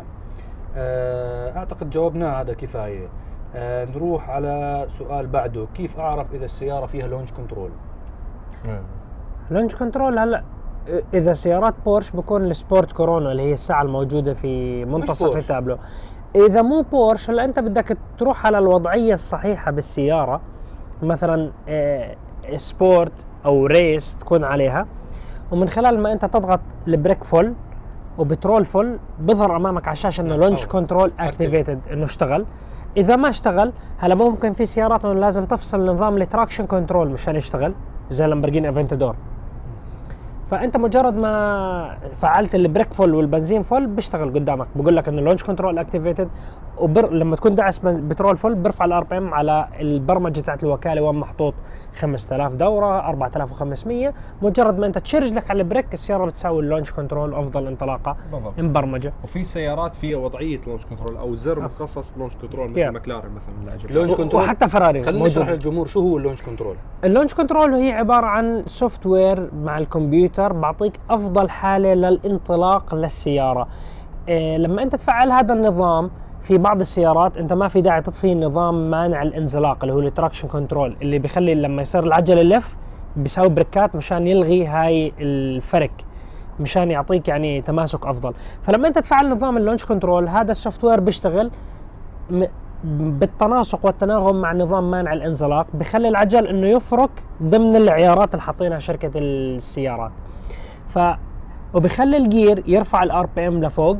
آه، 0.75 1.57
أعتقد 1.57 1.89
جاوبناه 1.89 2.41
هذا 2.41 2.53
كفاية. 2.53 3.07
آه، 3.55 3.85
نروح 3.85 4.29
على 4.29 4.85
سؤال 4.89 5.27
بعده. 5.27 5.67
كيف 5.73 5.99
أعرف 5.99 6.33
إذا 6.33 6.45
السيارة 6.45 6.85
فيها 6.85 7.07
launch 7.07 7.29
control؟ 7.29 7.69
إيه. 8.65 8.81
launch 9.51 9.73
control 9.75 10.19
هلا 10.19 10.43
إذا 11.13 11.33
سيارات 11.33 11.73
بورش 11.85 12.11
بكون 12.11 12.45
ال 12.45 12.53
Sport 12.53 12.91
Chrono 12.91 13.31
اللي 13.31 13.43
هي 13.43 13.53
الساعة 13.53 13.81
الموجودة 13.81 14.33
في 14.33 14.85
منتصف. 14.85 15.37
التابلو 15.37 15.77
إذا 16.35 16.61
مو 16.61 16.81
بورش 16.81 17.29
هلا 17.29 17.45
أنت 17.45 17.59
بدك 17.59 17.97
تروح 18.17 18.45
على 18.45 18.57
الوضعية 18.57 19.13
الصحيحة 19.13 19.71
بالسيارة 19.71 20.41
مثلا 21.03 21.51
sport 22.55 23.11
أو 23.45 23.65
race 23.65 24.15
تكون 24.15 24.43
عليها 24.43 24.85
ومن 25.51 25.69
خلال 25.69 25.99
ما 25.99 26.13
أنت 26.13 26.25
تضغط 26.25 26.59
ال 26.87 26.93
brake 26.93 27.23
full 27.23 27.53
وبترول 28.17 28.65
full 28.65 28.99
بيظهر 29.19 29.55
أمامك 29.55 29.87
على 29.87 29.93
الشاشة 29.93 30.21
إنه 30.21 30.35
launch 30.35 30.61
أو. 30.63 30.67
control 30.69 31.11
activated 31.19 31.79
إنه 31.91 32.05
اشتغل 32.05 32.45
إذا 32.97 33.15
ما 33.15 33.29
اشتغل 33.29 33.73
هلا 33.97 34.15
ممكن 34.15 34.53
في 34.53 34.65
سيارات 34.65 35.05
إنه 35.05 35.13
لازم 35.13 35.45
تفصل 35.45 35.85
نظام 35.85 36.17
ال 36.17 36.22
traction 36.22 36.65
control 36.65 37.09
مشان 37.09 37.35
يشتغل 37.35 37.73
زي 38.09 38.27
لامبرجيني 38.27 38.69
أفنتادور 38.69 39.15
فأنت 40.47 40.77
مجرد 40.77 41.17
ما 41.17 41.97
فعلت 42.21 42.55
ال 42.55 42.61
brake 42.61 42.93
full 42.93 43.15
والبنزين 43.15 43.61
full 43.61 43.87
بيشتغل 43.87 44.33
قدامك. 44.33 44.67
بقول 44.75 44.95
لك 44.95 45.07
انه 45.07 45.21
launch 45.21 45.43
control 45.43 45.77
activated 45.77 46.29
وبر 46.79 47.11
لما 47.13 47.35
تكون 47.35 47.55
داعس 47.55 47.79
بن- 47.79 48.07
بترول 48.07 48.37
full 48.37 48.55
بيرفع 48.55 48.85
ال 48.85 49.03
RPM 49.03 49.33
على 49.33 49.67
البرمجة 49.79 50.41
تاعت 50.41 50.63
الوكالة 50.63 51.01
وين 51.01 51.15
محطوط؟ 51.15 51.53
5000 51.95 52.53
دورة 52.53 52.99
4500 52.99 54.13
مجرد 54.41 54.79
ما 54.79 54.85
أنت 54.85 54.97
تشارج 54.97 55.33
لك 55.33 55.49
على 55.51 55.61
ال 55.61 55.66
brake 55.66 55.93
السيارة 55.93 56.25
بتساوي 56.25 56.59
ال 56.63 56.67
launch 56.67 56.91
control 56.91 57.33
أفضل 57.35 57.67
انطلاقة 57.67 58.15
بالضبط. 58.31 58.59
مبرمجه 58.59 59.13
وفي 59.23 59.43
سيارات 59.43 59.95
فيها 59.95 60.17
وضعية 60.17 60.61
launch 60.67 60.85
control 60.85 61.17
أو 61.17 61.35
زر 61.35 61.59
مخصص 61.59 62.13
launch 62.17 62.33
control 62.41 62.69
مثل 62.69 62.77
يا. 62.77 62.89
ماكلارن 62.91 63.29
مثلا. 63.29 63.93
launch 63.93 64.13
control. 64.15 64.43
وحتى 64.43 64.67
فراري 64.67 65.03
خلينا 65.03 65.25
نشرح. 65.25 65.49
للجمهور 65.49 65.87
شو 65.87 65.99
هو 65.99 66.17
ال 66.17 66.20
launch 66.20 66.41
control. 66.41 66.75
ال 67.03 67.07
launch 67.07 67.33
control 67.33 67.73
هي 67.73 67.91
عبارة 67.91 68.25
عن 68.25 68.63
software 68.65 69.49
مع 69.63 69.77
الكمبيوتر 69.77 70.53
بعطيك 70.53 70.93
أفضل 71.09 71.49
حالة 71.49 71.93
للانطلاق 71.93 72.95
للسيارة. 72.95 73.67
إيه 74.27 74.57
لما 74.57 74.83
أنت 74.83 74.95
تفعل 74.95 75.31
هذا 75.31 75.53
النظام 75.53 76.11
في 76.41 76.57
بعض 76.57 76.79
السيارات 76.79 77.37
انت 77.37 77.53
ما 77.53 77.67
في 77.67 77.81
داعي 77.81 78.01
تطفي 78.01 78.35
نظام 78.35 78.89
مانع 78.91 79.21
الانزلاق 79.21 79.77
اللي 79.83 79.93
هو 79.93 79.99
ال 79.99 80.04
traction 80.04 80.47
control 80.47 80.97
اللي 81.01 81.19
بيخلي 81.19 81.55
لما 81.55 81.81
يصير 81.81 82.03
العجلة 82.03 82.39
يلف 82.39 82.77
بيساوي 83.15 83.49
brake 83.49 83.87
ات 83.87 83.95
مشان 83.95 84.27
يلغي 84.27 84.67
هاي 84.67 85.13
الفرق 85.19 85.91
مشان 86.59 86.91
يعطيك 86.91 87.27
يعني 87.27 87.61
تماسك 87.61 88.05
أفضل. 88.05 88.33
فلما 88.63 88.87
انت 88.87 88.99
تفعل 88.99 89.29
نظام 89.29 89.57
ال 89.57 89.61
launch 89.61 89.85
control 89.85 90.27
هذا 90.29 90.51
ال 90.51 90.83
software 90.83 90.99
بيشتغل 90.99 91.51
بالتناسق 92.83 93.85
والتناغم 93.85 94.41
مع 94.41 94.53
نظام 94.53 94.91
مانع 94.91 95.13
الانزلاق 95.13 95.67
بخلي 95.73 96.07
العجل 96.07 96.47
إنه 96.47 96.67
يفرك 96.67 97.09
ضمن 97.43 97.75
العيارات 97.75 98.33
اللي 98.33 98.41
حاطينها 98.43 98.79
شركة 98.79 99.11
السيارات. 99.15 100.11
ف 100.87 100.99
وبخلي 101.73 102.17
ال 102.17 102.26
gear 102.26 102.63
يرفع 102.67 103.03
ال 103.03 103.27
RPM 103.35 103.63
لفوق 103.63 103.97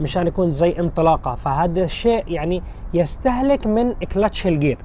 مشان 0.00 0.26
يكون 0.26 0.50
زي 0.50 0.78
انطلاقة. 0.78 1.34
فهذا 1.34 1.84
الشيء 1.84 2.24
يعني 2.28 2.62
يستهلك 2.94 3.66
من 3.66 3.92
clutch 3.92 4.46
ال 4.46 4.52
gear 4.52 4.78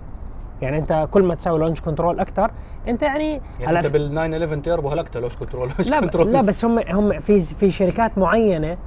يعني 0.62 0.78
انت 0.78 1.08
كل 1.12 1.24
ما 1.24 1.36
تسوي 1.36 1.60
launch 1.60 1.80
control 1.80 2.20
أكثر 2.20 2.52
انت 2.88 3.02
يعني 3.02 3.42
يعني 3.60 3.78
انت 3.78 3.88
بال 3.88 4.10
911 4.10 4.56
تيربو 4.62 4.90
هلكتها 4.90 5.20
launch 5.20 5.34
control 5.34 5.72
لا 5.90 6.00
control 6.00 6.34
لا 6.34 6.42
بس 6.42 6.66
هم 6.66 6.80
هم 6.80 7.20
في 7.20 7.40
في 7.40 7.72
شركات 7.72 8.18
معينة 8.18 8.78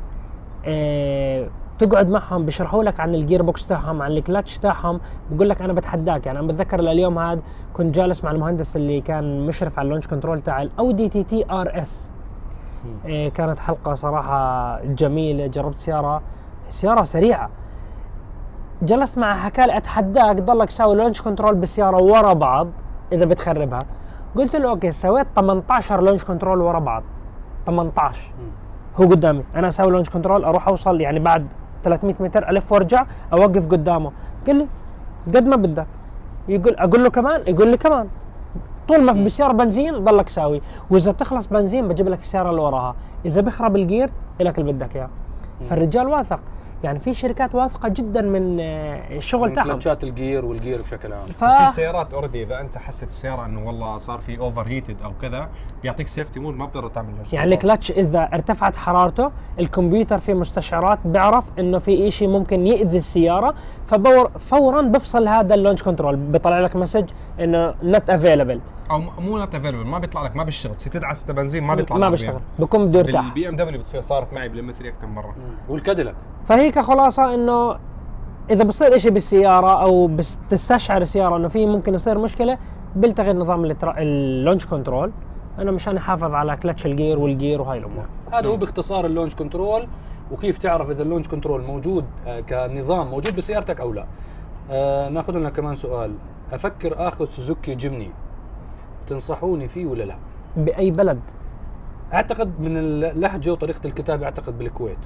آه 0.67 1.49
تقعد 1.79 2.11
معهم 2.11 2.45
بيشرحوا 2.45 2.85
لك 2.85 3.01
عن 3.01 3.15
ال 3.15 3.43
gearbox 3.43 3.67
تاعهم 3.67 4.03
عن 4.03 4.13
الكلتش 4.13 4.59
تاعهم. 4.59 5.01
بقول 5.31 5.49
لك 5.49 5.63
أنا 5.63 5.73
بتحداك 5.73 6.27
يعني 6.27 6.39
أنا 6.39 6.47
بتذكر 6.47 6.81
لليوم 6.81 7.19
هذا 7.19 7.43
كنت 7.73 7.95
جالس 7.95 8.25
مع 8.25 8.31
المهندس 8.31 8.77
اللي 8.77 9.01
كان 9.01 9.47
مشرف 9.47 9.79
على 9.79 9.87
ال 9.87 9.90
launch 9.90 10.07
control 10.07 10.41
تاع 10.41 10.63
الاودي 10.63 11.09
TT 11.09 11.51
RS 11.51 12.13
كانت 13.35 13.59
حلقة 13.59 13.95
صراحة 13.95 14.81
جميلة 14.85 15.47
جربت 15.47 15.79
سيارة 15.79 16.23
سيارة 16.71 17.03
سريعة. 17.03 17.51
جلست 18.83 19.19
معه 19.19 19.39
حكى 19.39 19.67
لي 19.67 19.77
أتحداك 19.77 20.37
ضلك 20.37 20.71
ساوي 20.71 20.95
launch 20.97 21.23
control 21.23 21.55
بالسيارة 21.55 22.03
ورا 22.03 22.33
بعض 22.33 22.69
إذا 23.13 23.25
بتخربها. 23.25 23.87
قلت 24.37 24.57
له 24.57 24.69
okay 24.69 24.91
سويت 24.91 25.27
18 25.37 26.01
launch 26.01 26.25
control 26.25 26.61
ورا 26.61 26.79
بعض. 26.79 27.03
18 27.67 28.33
هو 28.97 29.05
قدامي. 29.05 29.45
أنا 29.55 29.69
أسوي 29.69 29.91
launch 29.91 30.11
control 30.11 30.45
أروح 30.45 30.69
أوصل 30.69 31.01
يعني 31.01 31.19
بعد 31.19 31.47
300 31.85 32.15
متر 32.21 32.49
ألف 32.49 32.73
وأرجع 32.73 33.07
أوقف 33.33 33.67
قدامه. 33.67 34.13
قال 34.47 34.57
لي 34.57 34.67
قد 35.27 35.47
ما 35.47 35.57
بدك. 35.57 35.87
يقول 36.49 36.75
أقول 36.75 37.05
له 37.05 37.11
كمان؟ 37.11 37.43
يقول 37.47 37.69
لي 37.69 37.77
كمان. 37.77 38.09
طول 38.89 39.03
ما 39.03 39.13
في 39.13 39.23
بالسياره 39.23 39.53
بنزين 39.53 40.05
ضلك 40.05 40.29
ساوي. 40.29 40.63
وإذا 40.91 41.13
بتخلص 41.13 41.47
بنزين 41.47 41.89
بجيب 41.89 42.09
لك 42.09 42.21
السياره 42.21 42.51
اللي 42.51 42.61
وراها 42.61 42.95
إذا 43.25 43.41
بيخرب 43.41 43.77
ال 43.77 43.84
gear 43.84 44.11
لك 44.41 44.59
اللي 44.59 44.73
بدك 44.73 44.97
إياه. 44.97 45.11
فالرجال 45.71 46.09
واثق. 46.09 46.41
يعني 46.85 46.99
في 46.99 47.15
شركات 47.15 47.55
واثقة 47.55 47.89
جدا 47.89 48.23
من 48.23 48.61
آه، 48.61 49.17
الشغل 49.17 49.51
تاعهم. 49.51 49.73
clutch 49.73 50.00
ات 50.00 50.05
ال 50.05 50.13
gear 50.13 50.45
وال 50.45 50.58
gear 50.58 50.83
بشكل 50.83 51.13
عام. 51.13 51.27
ف... 51.27 51.45
في 51.45 51.73
سيارات 51.73 52.15
already 52.15 52.43
إذا 52.43 52.61
أنت 52.61 52.79
حسيت 52.79 53.09
السيارة 53.09 53.47
إنه 53.47 53.67
والله 53.67 53.99
صار 53.99 54.19
في 54.19 54.39
overheated 54.39 54.97
أو 55.05 55.13
كذا 55.23 55.49
بيعطيك 55.83 56.09
safety 56.09 56.41
mode 56.41 56.55
ما 56.55 56.67
بتقدر 56.67 56.89
تعمل 56.89 57.09
يعني. 57.33 57.55
الكلتش 57.55 57.91
إذا 57.91 58.29
ارتفعت 58.35 58.77
حرارته 58.77 59.31
الكمبيوتر 59.59 60.19
في 60.19 60.35
مستشعرات 60.35 60.99
بيعرف 61.05 61.45
إنه 61.59 61.79
في 61.79 62.11
شيء 62.11 62.29
ممكن 62.29 62.67
يأذي 62.67 62.97
السيارة 62.97 63.55
فبور 63.87 64.31
فورا 64.39 64.83
بفصل 64.83 65.29
هذا 65.29 65.55
ال 65.55 65.59
launch 65.59 65.83
control 65.83 66.17
بيطلع 66.17 66.61
لك 66.61 66.77
message 66.77 67.11
إنه 67.41 67.75
not 67.85 68.11
available 68.11 68.61
أو 68.93 69.01
مو 69.01 69.39
not 69.39 69.55
available 69.55 69.87
ما 69.87 69.99
بيطلع 69.99 70.23
لك 70.23 70.37
ما 70.37 70.45
بيشتغل. 70.45 70.75
تصير 70.75 70.93
تدعس 70.93 71.31
بنزين 71.31 71.65
ما 71.65 71.75
بيطلع 71.75 71.97
ما 71.99 72.11
بيشتغل. 72.11 72.41
بكون 72.59 72.87
بده 72.89 72.99
يرتاح 72.99 73.25
بال 73.25 73.49
BMW 73.49 73.79
بتصير 73.79 74.03
صارت 74.03 74.33
معي 74.33 74.49
بال 74.49 74.73
M3 74.73 74.89
أكثر 74.89 75.07
من 75.07 75.15
مره 75.15 75.35
والكاديلاك؟ 75.69 76.15
فهي 76.45 76.71
كخلاصه 76.71 77.35
إنه 77.35 77.77
إذا 78.51 78.65
بصير 78.65 78.97
إشي 78.97 79.11
بالسيارة 79.11 79.83
أو 79.83 80.07
بس 80.07 80.39
تستشعر 80.51 81.01
السيارة 81.01 81.37
إنه 81.37 81.49
في 81.49 81.67
ممكن 81.67 81.95
يصير 81.95 82.19
مشكلة 82.19 82.59
بيلتغي 82.97 83.33
نظام 83.33 83.77
ال 83.83 83.95
launch 83.95 84.67
control 84.67 85.13
أنا 85.59 85.71
مشان 85.71 85.97
يحافظ 85.97 86.35
على 86.35 86.57
clutch 86.57 86.87
ال 86.87 86.93
gear 86.93 87.19
وال 87.19 87.33
gear 87.33 87.61
وهاي 87.61 87.79
الأمور. 87.79 88.05
هذا 88.33 88.49
هو 88.49 88.57
باختصار 88.57 89.07
ال 89.07 89.11
launch 89.11 89.35
control 89.35 89.89
وكيف 90.33 90.59
تعرف 90.59 90.91
إذا 90.91 91.03
ال 91.03 91.07
launch 91.07 91.29
control 91.29 91.63
موجود 91.63 92.05
آه، 92.27 92.41
كنظام 92.41 93.07
موجود 93.11 93.37
بسيارتك 93.37 93.81
أو 93.81 93.93
لا؟ 93.93 94.07
آه 94.71 95.09
ناخذ 95.09 95.33
لنا 95.33 95.51
كمان 95.51 95.75
سؤال. 95.75 96.15
أفكر 96.53 97.09
آخذ 97.09 97.29
سوزوكي 97.29 97.75
جيمني 97.75 98.11
تنصحوني 99.07 99.69
فيه 99.69 99.87
ولا 99.87 100.03
لا؟ 100.05 100.17
بأي 100.57 100.91
بلد؟ 100.91 101.21
أعتقد 102.15 102.61
من 102.61 102.77
اللهجة 102.77 103.51
وطريقة 103.51 103.81
الكتابة 103.85 104.25
أعتقد 104.25 104.59
بالكويت. 104.59 104.99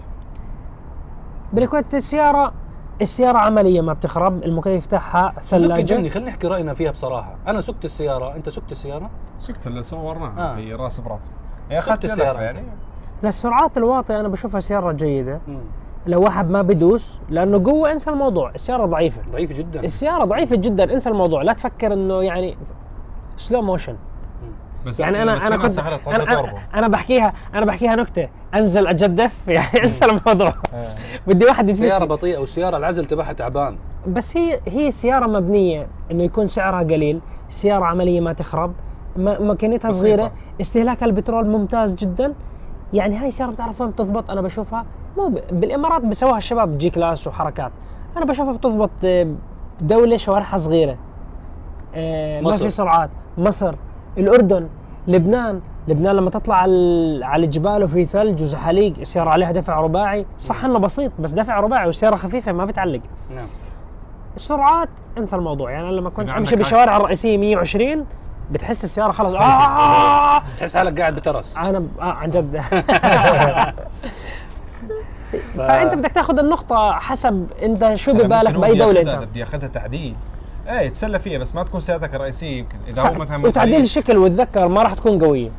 بالكويت 1.53 1.95
السيارة 1.95 2.53
السيارة 3.01 3.39
عملية 3.39 3.81
ما 3.81 3.93
بتخرب 3.93 4.45
المكيف 4.45 4.87
تاعها 4.87 5.33
جيمني 5.55 5.75
ثلاجة. 5.75 6.09
خلينا 6.09 6.29
نحكي 6.29 6.47
رأينا 6.47 6.75
فيها 6.75 6.91
بصراحة. 6.91 7.37
أنا 7.47 7.61
سكت 7.61 7.85
السيارة 7.85 8.37
أنت 8.37 8.49
سكت 8.49 8.73
السيارة؟ 8.73 9.11
سكت 9.39 9.67
اللي 9.67 9.83
صورناها 9.83 10.53
آه. 10.53 10.57
هي 10.57 10.75
راس 10.75 11.01
براس. 11.01 11.33
هي 11.71 11.81
سكت 11.81 11.89
اخذت 11.89 12.05
السيارة 12.05 12.39
أنت. 12.39 12.55
يعني 12.55 12.67
للسرعات 13.23 13.77
الواطية 13.77 14.21
أنا 14.21 14.29
بشوفها 14.29 14.61
سيارة 14.61 14.93
جيدة. 14.93 15.41
مم. 15.49 15.61
لو 16.07 16.23
واحد 16.23 16.51
ما 16.51 16.63
بدوس 16.63 17.19
لأنه 17.31 17.65
قوة 17.65 17.93
انسى 17.93 18.11
الموضوع. 18.11 18.51
السيارة 18.55 18.87
ضعيفة. 18.87 19.23
ضعيفة 19.33 19.55
جدا. 19.55 19.81
السيارة 19.81 20.25
ضعيفة 20.25 20.57
جدا 20.57 20.93
انسى 20.95 21.11
الموضوع. 21.11 21.43
لا 21.43 21.53
تفكر 21.53 21.93
إنه 21.93 22.23
يعني 22.23 22.57
slow 23.37 23.63
motion 23.63 23.97
بس 24.87 25.01
يعني 25.01 25.23
أنا 25.23 25.35
بس 25.35 25.43
أنا 25.43 25.57
كنت. 25.57 25.79
أنا, 26.09 26.53
أنا 26.75 26.89
بحكيها 26.89 27.33
أنا 27.55 27.67
بحكيها 27.67 27.97
نكتة. 27.97 28.29
أنزل 28.55 28.87
أجدف 28.87 29.35
يعني 29.49 29.83
انسى 29.83 30.05
الموضوع 30.05 30.53
آه. 30.75 30.97
بدي 31.27 31.45
واحد 31.45 31.71
سيارة 31.71 31.89
يسمعني 31.89 32.07
بطيئة 32.09 32.39
وسيارة 32.39 32.77
العزل 32.77 33.05
تبعها 33.05 33.33
تعبان. 33.33 33.77
بس 34.09 34.37
هي 34.37 34.61
هي 34.69 34.91
سيارة 34.91 35.27
مبنية 35.27 35.87
إنه 36.11 36.23
يكون 36.23 36.47
سعرها 36.47 36.83
قليل 36.83 37.21
سيارة 37.49 37.85
عملية 37.85 38.21
ما 38.21 38.33
تخرب 38.33 38.73
ما- 39.17 39.39
ماكينتها. 39.41 39.91
صغيرة 39.91 40.33
استهلاك 40.61 41.03
البترول 41.03 41.47
ممتاز 41.47 41.95
جدا. 41.95 42.35
يعني 42.93 43.17
هاي 43.19 43.31
سياره 43.31 43.51
بتعرف 43.51 43.81
وين 43.81 43.91
بتضبط؟ 43.91 44.31
أنا 44.31 44.41
بشوفها 44.41 44.85
مو 45.17 45.29
ب... 45.29 45.39
بالإمارات 45.61 46.03
بسووها 46.03 46.39
الشباب 46.39 46.79
G-Class 46.79 47.27
وحركات. 47.27 47.73
أنا 48.17 48.25
بشوفها 48.25 48.53
بتضبط 48.53 48.91
آه، 49.05 49.35
دولة 49.81 50.17
شوارعها 50.17 50.57
صغيرة. 50.57 50.97
آه، 51.95 52.41
ما. 52.41 52.51
في 52.53 52.71
سرعات. 52.71 53.11
مصر 53.39 53.75
الأردن 54.19 54.69
لبنان. 55.09 55.61
لبنان 55.89 56.17
لما 56.17 56.31
تطلع 56.31 56.57
على 56.57 56.73
ال- 56.73 57.25
على 57.25 57.45
الجبال 57.47 57.83
وفي 57.85 58.07
ثلج 58.07 58.43
وزحاليق 58.43 58.93
السياره 59.01 59.31
عليها 59.31 59.53
دفع 59.53 59.81
رباعي. 59.81 60.27
صح 60.39 60.65
إنه 60.65 60.79
بسيط 60.79 61.13
بس 61.19 61.33
دفع 61.33 61.61
رباعي 61.61 61.87
والسياره 61.87 62.17
خفيفة 62.17 62.53
ما 62.53 62.65
بتعلق. 62.65 63.01
نعم. 63.37 63.47
السرعات 64.37 64.89
انسى 65.19 65.37
الموضوع. 65.37 65.71
يعني 65.71 65.89
أنا 65.89 65.95
لما 65.95 66.11
كنت 66.11 66.19
أمشي 66.29 66.33
عندك 66.37 66.55
بالشوارع 66.55 66.97
الرئيسية 66.97 67.39
120 67.39 68.05
بتحس 68.51 68.85
السيارة 68.85 69.13
خلص 69.13 69.33
آه! 69.35 70.43
تحس 70.59 70.77
حالك 70.77 71.01
قاعد 71.01 71.15
بترس 71.15 71.57
أنا 71.57 71.79
ب- 71.79 71.89
آه 72.01 72.05
عن 72.05 72.31
جد. 72.31 72.61
فأنت 75.57 75.95
بدك 75.95 76.11
تاخذ 76.13 76.39
النقطة 76.39 76.93
حسب 76.93 77.47
أنت 77.63 77.95
شو 77.95 78.13
ببالك 78.13 78.55
بأي 78.55 78.75
دولة 78.79 79.01
أنت. 79.01 79.09
بدي 79.31 79.43
أخذها 79.43 79.69
تعديل. 79.69 80.15
إيه 80.69 80.81
يتسلى 80.81 81.19
فيها 81.19 81.39
بس 81.39 81.55
ما 81.55 81.63
تكون 81.63 81.81
سيارتك 81.81 82.15
الرئيسية 82.15 82.59
يمكن. 82.59 82.79
إذا 82.89 83.03
هو 83.03 83.15
مثلا 83.15 83.47
وتعديل 83.47 83.81
الشكل 83.81 84.17
والذكر 84.17 84.69
ما 84.69 84.83
راح 84.83 84.95
تكون 84.95 85.25
قوية. 85.25 85.51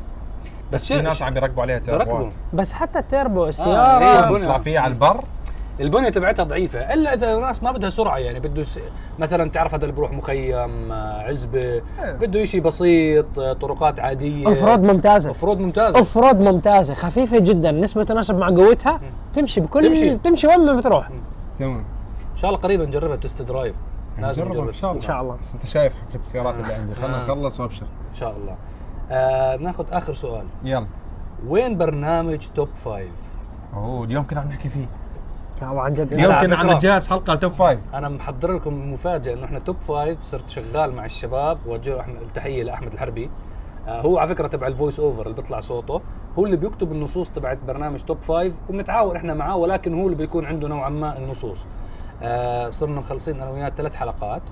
بس 0.72 0.92
في 0.92 1.02
ناس 1.02 1.22
عم 1.22 1.36
يركبوا 1.36 1.62
عليها 1.62 1.78
تيربوات 1.78 2.32
بس 2.52 2.72
حتى 2.72 2.98
التيربو 2.98 3.42
إيه، 3.42 3.48
السيارة 3.48 4.24
البنية. 4.24 4.42
تطلع 4.42 4.58
فيها 4.58 4.80
على 4.80 4.92
البر. 4.92 5.24
البنية 5.80 6.08
تبعتها 6.08 6.42
ضعيفة 6.42 6.94
إلا 6.94 7.14
إذا 7.14 7.34
الناس 7.34 7.62
ما 7.62 7.72
بدها 7.72 7.90
سرعة 7.90 8.18
يعني 8.18 8.40
بده 8.40 8.62
س... 8.62 8.78
مثلا 9.18 9.50
تعرف 9.50 9.74
هذا 9.74 9.84
اللي 9.84 9.96
بروح 9.96 10.12
مخيم 10.12 10.92
آه، 10.92 11.22
عزبة 11.22 11.82
بده 12.20 12.44
شيء 12.44 12.60
بسيط 12.60 13.38
آه، 13.38 13.52
طرقات 13.52 14.00
عادية. 14.00 14.46
off-road 14.46 14.82
ممتازة. 14.82 15.28
off 15.28 15.44
road 15.44 15.60
ممتازة. 15.60 15.98
off-road 15.98 16.40
ممتازة 16.40 16.94
خفيفة 16.94 17.38
جدا. 17.38 17.70
نسبة 17.70 18.04
تناسب 18.04 18.38
مع 18.38 18.48
قوتها 18.48 19.00
تمشي 19.34 19.60
بكل 19.60 19.82
تمشي. 19.82 20.16
تمشي 20.16 20.46
وين 20.46 20.66
ما 20.66 20.74
بتروح. 20.74 21.10
تمام. 21.58 21.84
إن 22.32 22.36
شاء 22.36 22.50
الله 22.50 22.60
قريبا 22.60 22.84
نجربها 22.84 23.16
test 23.16 23.42
drive. 23.42 23.74
لازم 24.20 24.42
نجربها 24.42 24.54
نجرب 24.54 24.66
إن 24.68 24.72
شاء 24.72 24.90
الله 24.90 24.96
إن 24.96 25.06
شاء 25.06 25.20
الله. 25.20 25.36
بس 25.36 25.54
أنت 25.54 25.66
شايف 25.66 25.94
حفلة 25.94 26.20
السيارات 26.20 26.54
اللي 26.54 26.74
عندي. 26.74 26.94
خلنا 26.94 27.20
آه. 27.20 27.24
نخلص 27.24 27.60
وأبشر. 27.60 27.86
إن 28.10 28.14
شاء 28.14 28.36
الله. 28.36 28.56
آه 29.10 29.56
ناخذ 29.56 29.84
آخر 29.92 30.14
سؤال. 30.14 30.44
يلا. 30.64 30.86
وين 31.46 31.78
برنامج 31.78 32.46
Top 32.54 32.68
Five؟ 32.74 33.10
أوه 33.74 34.04
اليوم 34.04 34.26
كنا 34.26 34.40
عم 34.40 34.48
نحكي 34.48 34.68
فيه. 34.68 34.86
عن 35.62 35.92
جد. 35.94 36.12
اليوم 36.12 36.40
كنا 36.40 36.56
عم. 36.56 36.70
نجهز 36.70 37.08
حلقة 37.08 37.34
Top 37.34 37.52
Five. 37.52 37.80
أنا 37.94 38.08
محضر 38.08 38.52
لكم 38.52 38.92
مفاجأة 38.92 39.34
إنه 39.34 39.44
إحنا 39.44 39.58
Top 39.58 39.76
Five 39.76 40.22
صرت 40.22 40.50
شغال 40.50 40.94
مع 40.94 41.04
الشباب. 41.04 41.58
وجه 41.66 42.00
التحيه 42.00 42.62
لأحمد 42.62 42.92
الحربي. 42.92 43.30
آه 43.88 44.00
هو 44.00 44.18
على 44.18 44.28
فكرة 44.28 44.46
تبع 44.46 44.66
ال 44.66 45.00
voice-over 45.00 45.22
اللي 45.22 45.34
بيطلع 45.34 45.60
صوته. 45.60 46.00
هو 46.38 46.46
اللي 46.46 46.56
بيكتب 46.56 46.92
النصوص 46.92 47.30
تبعت 47.30 47.58
برنامج 47.66 48.00
Top 48.00 48.18
Five 48.18 48.54
وبنتعاون 48.68 49.16
إحنا 49.16 49.34
معاه 49.34 49.56
ولكن 49.56 49.94
هو 49.94 50.04
اللي 50.04 50.16
بيكون 50.16 50.44
عنده 50.44 50.68
نوعا 50.68 50.90
ما 50.90 51.18
النصوص. 51.18 51.66
آه 52.22 52.70
صرنا 52.70 52.98
مخلصين 52.98 53.40
أنا 53.40 53.50
وياه 53.50 53.68
ثلاث 53.68 53.94
حلقات 53.94 54.42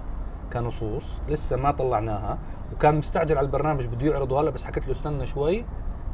كنصوص 0.53 1.15
لسه 1.29 1.57
ما 1.57 1.71
طلعناها 1.71 2.39
وكان 2.75 2.95
مستعجل 2.95 3.39
على 3.39 3.45
البرنامج 3.47 3.87
بده 3.87 4.07
يعرضه 4.07 4.41
هلا 4.41 4.51
بس 4.51 4.65
حكيت 4.65 4.85
له 4.87 4.93
استنى 4.93 5.27
شوي 5.27 5.65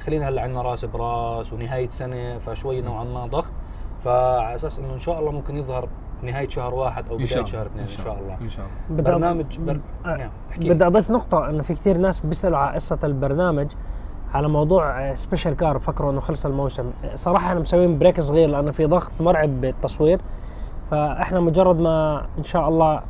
خلينا 0.00 0.28
هلا 0.28 0.42
عندنا 0.42 0.62
راس 0.62 0.84
براس 0.84 1.52
ونهاية 1.52 1.88
سنة 1.88 2.38
فشوي 2.38 2.80
نوعا 2.80 3.04
ما 3.04 3.26
ضغط 3.26 3.52
فعلى 3.98 4.54
أساس 4.54 4.78
إنه 4.78 4.92
إن 4.94 4.98
شاء 4.98 5.20
الله 5.20 5.30
ممكن 5.30 5.56
يظهر 5.56 5.88
نهاية 6.22 6.48
شهر 6.48 6.74
واحد 6.74 7.08
أو 7.08 7.18
إن 7.18 7.26
شاء 7.26 7.42
بدايه 7.42 7.52
شهر 7.52 7.66
اثنين 7.66 7.82
إن 7.82 7.88
شاء 7.88 8.18
الله 8.18 8.38
إن 8.40 8.48
شاء 8.48 8.66
الله. 8.90 9.02
برنامج 9.02 9.58
بر... 9.58 9.80
آه، 10.04 10.16
نعم 10.16 10.30
احكي 10.50 10.64
لي. 10.64 10.74
بدي 10.74 10.86
أضيف 10.86 11.10
نقطة 11.10 11.48
إنه 11.48 11.62
في 11.62 11.74
كثير 11.74 11.98
ناس 11.98 12.20
بيسألوا 12.20 12.58
على 12.58 12.74
قصة 12.74 12.98
البرنامج 13.04 13.72
على 14.34 14.48
موضوع 14.48 15.14
Special 15.14 15.56
Car 15.56 15.78
فكروا 15.78 16.12
إنه 16.12 16.20
خلص 16.20 16.46
الموسم. 16.46 16.90
صراحة 17.14 17.46
إحنا 17.46 17.60
مسويين 17.60 17.98
break 17.98 18.20
صغير 18.20 18.48
لأنه 18.48 18.70
في 18.70 18.84
ضغط 18.86 19.12
مرعب 19.20 19.60
بالتصوير. 19.60 20.20
فاحنا 20.92 21.40
مجرد 21.40 21.78
ما 21.78 22.26
إن 22.38 22.42
شاء 22.42 22.68
الله 22.68 23.02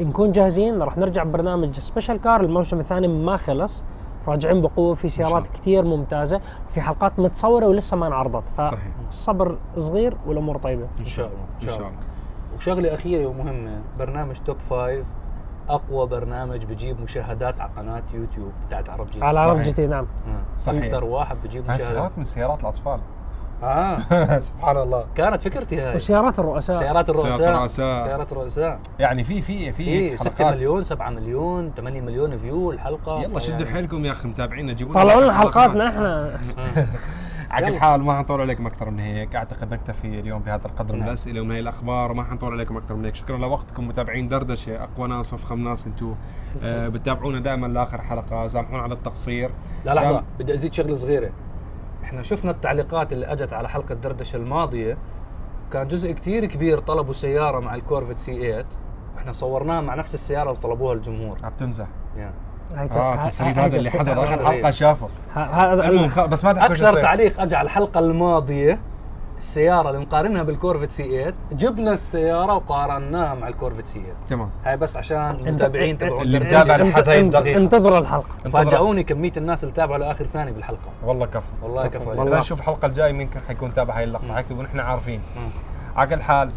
نكون 0.00 0.32
جاهزين 0.32 0.82
راح 0.82 0.98
نرجع 0.98 1.22
ببرنامج 1.22 1.78
Special 1.78 2.20
Car 2.20 2.40
الموسم 2.40 2.80
الثاني 2.80 3.08
ما 3.08 3.36
خلص. 3.36 3.84
راجعين 4.26 4.62
بقوة 4.62 4.94
في 4.94 5.08
سيارات. 5.08 5.46
كثير 5.46 5.84
ممتازة. 5.84 6.40
وفي 6.68 6.80
حلقات 6.80 7.18
متصورة 7.18 7.66
ولسه 7.66 7.96
ما 7.96 8.06
انعرضت. 8.06 8.48
فالصبر 8.48 9.58
صغير 9.76 10.16
والأمور 10.26 10.58
طيبة. 10.58 10.86
إن 11.00 11.06
شاء 11.06 11.26
الله. 11.26 11.38
إن 11.62 11.68
شاء 11.68 11.78
الله. 11.78 11.98
وشغلة 12.56 12.94
أخيرة 12.94 13.26
ومهمه 13.26 13.80
برنامج 13.98 14.36
Top 14.36 14.58
Five 14.58 15.06
أقوى 15.68 16.06
برنامج 16.06 16.64
بجيب 16.64 17.00
مشاهدات 17.00 17.60
على 17.60 17.70
قناة 17.76 18.02
يوتيوب 18.14 18.52
بتاعت 18.66 18.90
عرب 18.90 19.06
G 19.06 19.24
على 19.24 19.40
عرب. 19.40 19.62
GT 19.62 19.86
نعم. 19.86 20.04
آه. 20.04 20.58
صحيح. 20.58 20.84
أكثر 20.84 21.04
واحد 21.04 21.36
بجيب 21.44 21.64
مشاهدات. 21.64 21.82
سيارات 21.82 22.18
من 22.18 22.24
سيارات 22.24 22.60
الأطفال. 22.60 23.00
آه. 23.62 23.98
سبحان 24.48 24.76
الله 24.76 25.04
كانت 25.14 25.42
فكرتي 25.42 25.80
هاي. 25.80 25.94
وسيارات 25.94 26.38
الرؤساء. 26.38 26.78
سيارات 26.78 27.10
الرؤساء. 27.10 27.30
سيارات 27.30 27.56
الرؤساء. 27.56 28.04
سيارات 28.04 28.32
الرؤساء. 28.32 28.78
يعني 28.98 29.24
في 29.24 29.40
في 29.42 29.58
في 29.64 29.72
في 29.72 30.10
هيك 30.10 30.16
6 30.18 30.30
حلقات. 30.38 30.54
مليون 30.54 30.84
7 30.84 31.10
مليون 31.10 31.72
8 31.76 32.00
مليون 32.00 32.36
view 32.36 32.70
الحلقة 32.70 33.22
يلا 33.22 33.40
شدوا 33.40 33.66
حيلكم 33.66 34.04
يا 34.04 34.12
أخي 34.12 34.28
متابعينا 34.28 34.72
جيبوا 34.72 34.94
طلعوا 34.94 35.20
لنا 35.20 35.32
حلقاتنا 35.32 35.88
إحنا. 35.88 36.38
على 37.50 37.66
كل. 37.66 37.78
حال 37.78 38.02
ما 38.02 38.18
حنطول 38.18 38.40
عليكم 38.40 38.66
أكثر 38.66 38.90
من 38.90 39.00
هيك. 39.00 39.36
أعتقد 39.36 39.72
نكتفي 39.74 40.20
اليوم 40.20 40.42
بهذا 40.42 40.66
القدر 40.66 40.92
من 40.92 40.98
نعم. 40.98 41.08
الأسئلة 41.08 41.40
ومن 41.40 41.54
هي 41.54 41.60
الأخبار. 41.60 42.12
وما 42.12 42.24
حنطول 42.24 42.52
عليكم 42.52 42.76
أكثر 42.76 42.94
من 42.94 43.04
هيك. 43.04 43.14
شكرا 43.14 43.36
لوقتكم 43.36 43.88
متابعين 43.88 44.28
دردشة. 44.28 44.84
أقوى 44.84 45.08
ناس 45.08 45.32
وأفخم 45.32 45.68
ناس 45.68 45.86
أنتم 45.86 46.14
آه 46.62 46.88
بتتابعونا 46.88 47.40
دائما 47.40 47.66
لآخر 47.66 48.00
حلقة. 48.00 48.46
سامحونا 48.46 48.82
على 48.82 48.94
التقصير. 48.94 49.50
لا 49.84 49.94
لحظة. 49.94 50.22
بدي 50.38 50.54
أزيد 50.54 50.74
شغلة 50.74 50.94
صغيرة. 50.94 51.30
إحنا 52.08 52.22
شفنا 52.22 52.50
التعليقات 52.50 53.12
اللي 53.12 53.26
أجت 53.26 53.52
على 53.52 53.68
حلقة 53.68 53.94
دردشة 53.94 54.36
الماضية 54.36 54.96
كان 55.72 55.88
جزء 55.88 56.12
كتير 56.12 56.44
كبير 56.46 56.78
طلبوا 56.80 57.12
سيارة 57.12 57.60
مع 57.60 57.74
ال 57.74 57.79
Corvette 57.79 58.18
C 58.18 58.36
8 58.36 58.64
إحنا 59.18 59.32
صورناها 59.32 59.80
مع 59.80 59.94
نفس 59.94 60.14
السيارة 60.14 60.50
اللي 60.50 60.60
طلبوها 60.62 60.94
الجمهور 60.94 61.36
عم 61.44 61.52
تمزح 61.58 61.86
هاي 62.74 62.88
آه 62.90 63.14
التسريب 63.22 63.58
هذا 63.58 63.76
اللي. 63.76 63.90
حضر 63.90 64.24
اخر. 64.24 64.44
حلقه 64.46 64.70
شافه 64.70 65.08
ه- 65.34 65.38
هذا 65.38 66.26
بس 66.26 66.44
ما 66.44 66.52
تحكوا 66.52 66.74
شو 66.74 66.84
أكثر. 66.84 67.02
تعليق 67.02 67.40
أجى 67.40 67.56
على 67.56 67.66
الحلقة 67.66 67.98
الماضية 67.98 68.78
السياره 69.38 69.88
اللي 69.90 70.00
مقارنها 70.00 70.42
بال 70.42 70.52
Corvette 70.52 70.90
C 70.90 71.04
8 71.04 71.34
جبنا 71.52 71.92
السيارة 71.92 72.54
وقارناها 72.54 73.34
مع 73.34 73.48
ال 73.48 73.52
Corvette 73.52 73.86
C 73.86 73.92
8 74.00 74.12
تمام. 74.30 74.50
هاي 74.64 74.76
بس 74.76 74.96
عشان 74.96 75.30
المتابعين 75.30 75.98
تبعون. 75.98 76.22
اللي. 76.22 76.38
متابع 76.40 76.76
لحد 76.76 77.08
هاي 77.08 77.20
انت- 77.20 77.34
الدقيقة. 77.36 77.58
انتظروا 77.58 77.98
الحلقة. 77.98 78.28
فاجئوني 78.52 79.02
كمية 79.02 79.32
الناس 79.36 79.64
اللي 79.64 79.74
تابعوا 79.74 79.98
لآخر 79.98 80.26
ثانية 80.26 80.52
بالحلقة. 80.52 80.88
والله 81.04 81.26
كفو. 81.26 81.52
والله 81.62 81.86
كفو. 81.86 82.10
والله. 82.10 82.28
إذا 82.28 82.38
نشوف 82.38 82.58
الحلقة 82.60 82.86
الجاية 82.86 83.12
مين 83.12 83.28
كان 83.28 83.42
حيكون 83.48 83.72
تابع 83.74 83.96
هاي 83.98 84.04
اللقطة. 84.04 84.34
حكي 84.36 84.54
ونحن 84.54 84.80
عارفين. 84.80 85.20
على 85.96 86.16
كل 86.16 86.22
حال 86.22 86.50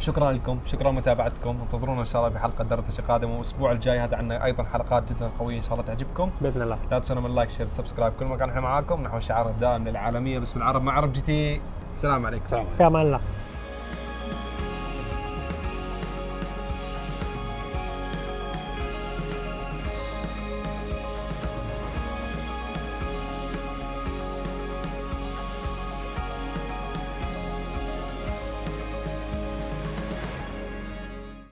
شكرا 0.00 0.32
لكم. 0.32 0.58
شكرا 0.66 0.90
لمتابعتكم. 0.90 1.56
انتظرونا 1.62 2.00
إن 2.00 2.06
شاء 2.06 2.20
الله 2.22 2.32
في 2.32 2.38
حلقه 2.38 2.64
دردشة 2.64 3.02
قادمة. 3.08 3.32
والأسبوع 3.32 3.72
الجاي 3.72 3.98
هذا 3.98 4.16
عندنا 4.16 4.44
أيضا 4.44 4.64
حلقات 4.72 5.12
جدا 5.12 5.30
قوية 5.38 5.58
إن 5.58 5.62
شاء 5.62 5.72
الله 5.72 5.84
تعجبكم. 5.84 6.30
بإذن 6.40 6.62
الله. 6.62 6.78
لا 6.90 6.98
تنسوا 6.98 7.20
من 7.20 7.34
like 7.34 7.50
share 7.50 7.66
subscribe. 7.66 8.12
كل 8.20 8.24
ما 8.26 8.36
كان 8.36 8.48
إحنا 8.48 8.60
معاكم. 8.60 9.02
نحو 9.02 9.20
شعار 9.20 9.48
الدائم 9.48 9.88
للعالمية. 9.88 10.38
باسم 10.38 10.58
العرب 10.58 10.82
مع 10.82 10.92
عرب 10.92 11.12
GT. 11.12 11.60
السلام 11.94 12.26
عليكم. 12.26 12.44
السلام 12.44 12.60
عليكم 12.60 12.76
في 12.78 12.86
أمان 12.86 13.06
الله. 13.06 13.20